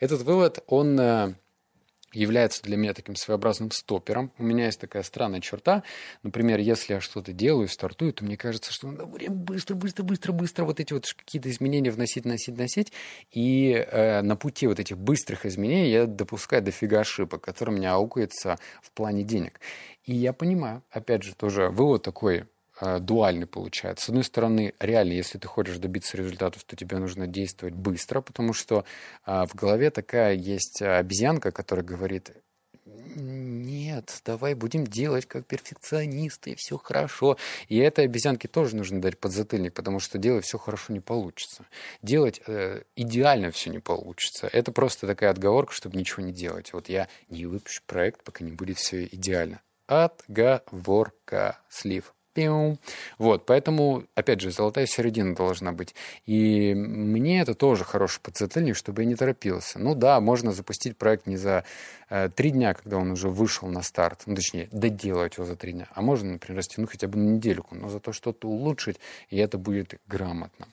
Этот 0.00 0.22
вывод, 0.22 0.62
он 0.66 0.98
э, 0.98 1.34
является 2.12 2.62
для 2.62 2.76
меня 2.76 2.94
таким 2.94 3.16
своеобразным 3.16 3.70
стопером. 3.70 4.32
У 4.38 4.42
меня 4.42 4.66
есть 4.66 4.80
такая 4.80 5.02
странная 5.02 5.40
черта. 5.40 5.82
Например, 6.22 6.58
если 6.58 6.94
я 6.94 7.00
что-то 7.00 7.32
делаю, 7.32 7.68
стартую, 7.68 8.12
то 8.12 8.24
мне 8.24 8.36
кажется, 8.36 8.72
что 8.72 8.88
надо 8.88 9.06
время 9.06 9.34
быстро, 9.34 9.74
быстро, 9.74 10.02
быстро, 10.02 10.32
быстро 10.32 10.64
вот 10.64 10.80
эти 10.80 10.92
вот 10.92 11.06
какие-то 11.12 11.50
изменения 11.50 11.90
вносить, 11.90 12.24
вносить, 12.24 12.54
вносить. 12.54 12.92
И 13.30 13.72
э, 13.72 14.22
на 14.22 14.36
пути 14.36 14.66
вот 14.66 14.80
этих 14.80 14.98
быстрых 14.98 15.46
изменений 15.46 15.90
я 15.90 16.06
допускаю 16.06 16.62
дофига 16.62 17.00
ошибок, 17.00 17.42
которые 17.42 17.74
у 17.74 17.78
меня 17.78 17.94
аукаются 17.94 18.58
в 18.82 18.90
плане 18.92 19.22
денег. 19.22 19.60
И 20.04 20.14
я 20.14 20.32
понимаю, 20.32 20.82
опять 20.90 21.22
же, 21.22 21.34
тоже 21.34 21.68
вывод 21.68 22.02
такой 22.02 22.44
дуальный 22.80 23.46
получается. 23.46 24.06
С 24.06 24.08
одной 24.08 24.24
стороны, 24.24 24.74
реально, 24.80 25.12
если 25.12 25.38
ты 25.38 25.46
хочешь 25.48 25.78
добиться 25.78 26.16
результатов, 26.16 26.64
то 26.64 26.76
тебе 26.76 26.98
нужно 26.98 27.26
действовать 27.26 27.74
быстро, 27.74 28.20
потому 28.20 28.52
что 28.52 28.84
а, 29.24 29.46
в 29.46 29.54
голове 29.54 29.90
такая 29.90 30.34
есть 30.34 30.82
обезьянка, 30.82 31.50
которая 31.52 31.84
говорит, 31.84 32.32
нет, 33.14 34.20
давай 34.24 34.54
будем 34.54 34.86
делать 34.86 35.26
как 35.26 35.46
перфекционисты, 35.46 36.54
все 36.56 36.78
хорошо. 36.78 37.36
И 37.68 37.78
этой 37.78 38.04
обезьянке 38.04 38.48
тоже 38.48 38.76
нужно 38.76 39.00
дать 39.00 39.18
подзатыльник, 39.18 39.74
потому 39.74 40.00
что 40.00 40.18
делать 40.18 40.44
все 40.44 40.58
хорошо 40.58 40.92
не 40.92 41.00
получится. 41.00 41.64
Делать 42.02 42.40
э, 42.46 42.82
идеально 42.96 43.50
все 43.50 43.70
не 43.70 43.78
получится. 43.78 44.48
Это 44.52 44.72
просто 44.72 45.06
такая 45.06 45.30
отговорка, 45.30 45.72
чтобы 45.72 45.96
ничего 45.96 46.22
не 46.22 46.32
делать. 46.32 46.72
Вот 46.72 46.88
я 46.88 47.08
не 47.28 47.46
выпущу 47.46 47.82
проект, 47.86 48.22
пока 48.22 48.44
не 48.44 48.52
будет 48.52 48.78
все 48.78 49.04
идеально. 49.04 49.60
Отговорка. 49.86 51.58
Слив. 51.68 52.14
Пиу. 52.32 52.78
Вот, 53.18 53.46
поэтому, 53.46 54.04
опять 54.14 54.40
же, 54.40 54.50
золотая 54.50 54.86
середина 54.86 55.34
должна 55.34 55.72
быть. 55.72 55.94
И 56.26 56.74
мне 56.74 57.40
это 57.40 57.54
тоже 57.54 57.84
хороший 57.84 58.20
подзатыльник, 58.20 58.76
чтобы 58.76 59.02
я 59.02 59.08
не 59.08 59.16
торопился. 59.16 59.78
Ну 59.78 59.94
да, 59.94 60.20
можно 60.20 60.52
запустить 60.52 60.96
проект 60.96 61.26
не 61.26 61.36
за 61.36 61.64
э, 62.08 62.28
три 62.28 62.50
дня, 62.50 62.74
когда 62.74 62.98
он 62.98 63.10
уже 63.10 63.28
вышел 63.28 63.68
на 63.68 63.82
старт, 63.82 64.22
ну, 64.26 64.34
точнее, 64.34 64.68
доделать 64.72 65.36
его 65.36 65.46
за 65.46 65.56
три 65.56 65.72
дня, 65.72 65.88
а 65.94 66.02
можно, 66.02 66.32
например, 66.32 66.58
растянуть 66.58 66.90
хотя 66.90 67.08
бы 67.08 67.18
на 67.18 67.30
недельку, 67.30 67.74
но 67.74 67.88
зато 67.88 68.12
что-то 68.12 68.48
улучшить, 68.48 68.98
и 69.28 69.36
это 69.36 69.58
будет 69.58 70.00
грамотно. 70.06 70.66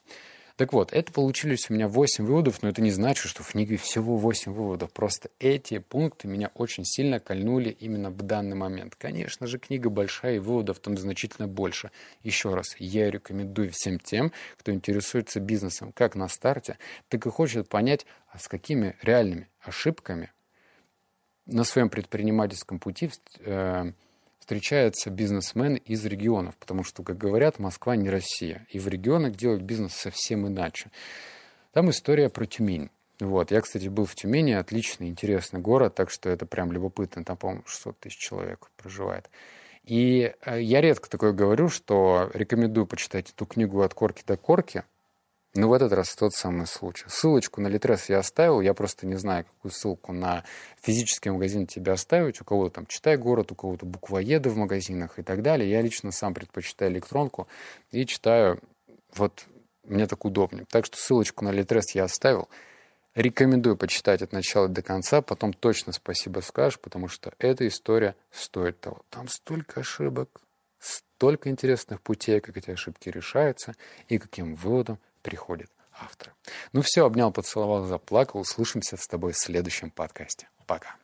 Так 0.57 0.73
вот, 0.73 0.91
это 0.91 1.13
получились 1.13 1.69
у 1.69 1.75
меня 1.75 1.87
8 1.87 2.25
выводов, 2.25 2.63
но 2.63 2.69
это 2.69 2.81
не 2.81 2.89
значит, 2.89 3.27
что 3.29 3.43
в 3.43 3.51
книге 3.51 3.77
всего 3.77 4.17
8 4.17 4.51
выводов. 4.51 4.91
Просто 4.91 5.29
эти 5.37 5.77
пункты 5.77 6.27
меня 6.27 6.49
очень 6.55 6.83
сильно 6.83 7.19
кольнули 7.19 7.69
именно 7.69 8.09
в 8.09 8.23
данный 8.23 8.55
момент. 8.55 8.95
Конечно 8.95 9.45
же, 9.45 9.59
книга 9.59 9.91
большая, 9.91 10.37
и 10.37 10.39
выводов 10.39 10.79
там 10.79 10.97
значительно 10.97 11.47
больше. 11.47 11.91
Еще 12.23 12.55
раз, 12.55 12.75
я 12.79 13.11
рекомендую 13.11 13.69
всем 13.71 13.99
тем, 13.99 14.31
кто 14.57 14.73
интересуется 14.73 15.39
бизнесом 15.39 15.91
как 15.91 16.15
на 16.15 16.27
старте, 16.27 16.79
так 17.07 17.23
и 17.27 17.29
хочет 17.29 17.69
понять, 17.69 18.07
а 18.31 18.39
с 18.39 18.47
какими 18.47 18.95
реальными 19.03 19.49
ошибками 19.61 20.31
на 21.45 21.65
своем 21.65 21.89
предпринимательском 21.89 22.79
пути 22.79 23.11
э, 23.41 23.91
встречаются 24.47 25.09
бизнесмены 25.09 25.75
из 25.75 26.05
регионов, 26.05 26.55
потому 26.55 26.85
что, 26.85 27.03
как 27.03 27.17
говорят, 27.17 27.59
Москва 27.59 27.97
не 27.97 28.09
Россия. 28.09 28.65
И 28.69 28.79
в 28.79 28.87
регионах 28.87 29.35
делают 29.35 29.61
бизнес 29.61 29.91
совсем 29.91 30.47
иначе. 30.47 30.89
Там 31.73 31.89
история 31.89 32.29
про 32.29 32.45
Тюмень. 32.45 32.89
Вот. 33.19 33.51
Я, 33.51 33.59
кстати, 33.59 33.89
был 33.89 34.05
в 34.05 34.15
Тюмени, 34.15 34.53
отличный, 34.53 35.09
интересный 35.09 35.59
город, 35.59 35.95
так 35.95 36.09
что 36.09 36.29
это 36.29 36.45
прям 36.45 36.71
любопытно. 36.71 37.25
Там, 37.25 37.35
по-моему, 37.35 37.63
600 37.65 37.99
тысяч 37.99 38.17
человек 38.19 38.69
проживает. 38.77 39.29
И 39.83 40.33
э, 40.45 40.61
я 40.61 40.79
редко 40.79 41.09
такое 41.09 41.33
говорю, 41.33 41.67
что 41.67 42.31
рекомендую 42.33 42.85
почитать 42.85 43.31
эту 43.31 43.45
книгу 43.45 43.81
«От 43.81 43.93
корки 43.93 44.23
до 44.25 44.37
корки», 44.37 44.83
Но 45.57 45.69
в 45.69 45.73
этот 45.73 45.91
раз 45.91 46.15
тот 46.15 46.35
самый 46.35 46.67
случай. 46.67 47.05
Ссылочку 47.07 47.61
на 47.61 47.67
Литрес 47.67 48.09
я 48.09 48.19
оставил, 48.19 48.61
я 48.61 48.75
просто 48.75 49.07
не 49.07 49.15
знаю, 49.15 49.45
какую 49.45 49.71
ссылку 49.71 50.13
на 50.13 50.43
физический 50.79 51.31
магазин 51.31 51.65
тебе 51.65 51.93
оставить. 51.93 52.39
У 52.39 52.43
кого-то 52.43 52.75
там 52.75 52.85
«Читай 52.85 53.17
город», 53.17 53.51
у 53.51 53.55
кого-то 53.55 53.87
буквоеды 53.87 54.51
в 54.51 54.55
магазинах 54.55 55.17
и 55.17 55.23
так 55.23 55.41
далее. 55.41 55.67
Я 55.67 55.81
лично 55.81 56.11
сам 56.11 56.35
предпочитаю 56.35 56.91
электронку 56.91 57.47
и 57.89 58.05
читаю, 58.05 58.59
вот 59.15 59.45
мне 59.83 60.05
так 60.05 60.25
удобнее. 60.25 60.67
Так 60.69 60.85
что 60.85 60.95
ссылочку 60.95 61.43
на 61.43 61.49
Литрес 61.49 61.95
я 61.95 62.03
оставил. 62.03 62.49
Рекомендую 63.15 63.77
почитать 63.77 64.21
от 64.21 64.33
начала 64.33 64.67
до 64.67 64.83
конца, 64.83 65.23
потом 65.23 65.53
точно 65.53 65.91
спасибо 65.91 66.41
скажешь, 66.41 66.79
потому 66.79 67.07
что 67.07 67.33
эта 67.39 67.67
история 67.67 68.15
стоит 68.29 68.79
того. 68.79 69.01
Там 69.09 69.27
столько 69.27 69.79
ошибок, 69.79 70.39
столько 70.77 71.49
интересных 71.49 71.99
путей, 72.01 72.41
как 72.41 72.57
эти 72.57 72.69
ошибки 72.69 73.09
решаются 73.09 73.73
и 74.07 74.19
каким 74.19 74.53
выводом 74.53 74.99
приходит 75.27 75.69
автор. 75.99 76.33
Ну 76.71 76.81
все, 76.81 77.05
обнял, 77.05 77.33
поцеловал, 77.33 77.83
заплакал. 77.83 78.39
Услышимся 78.39 78.95
с 78.95 79.05
тобой 79.07 79.33
в 79.33 79.37
следующем 79.37 79.91
подкасте. 79.91 80.47
Пока. 80.65 80.95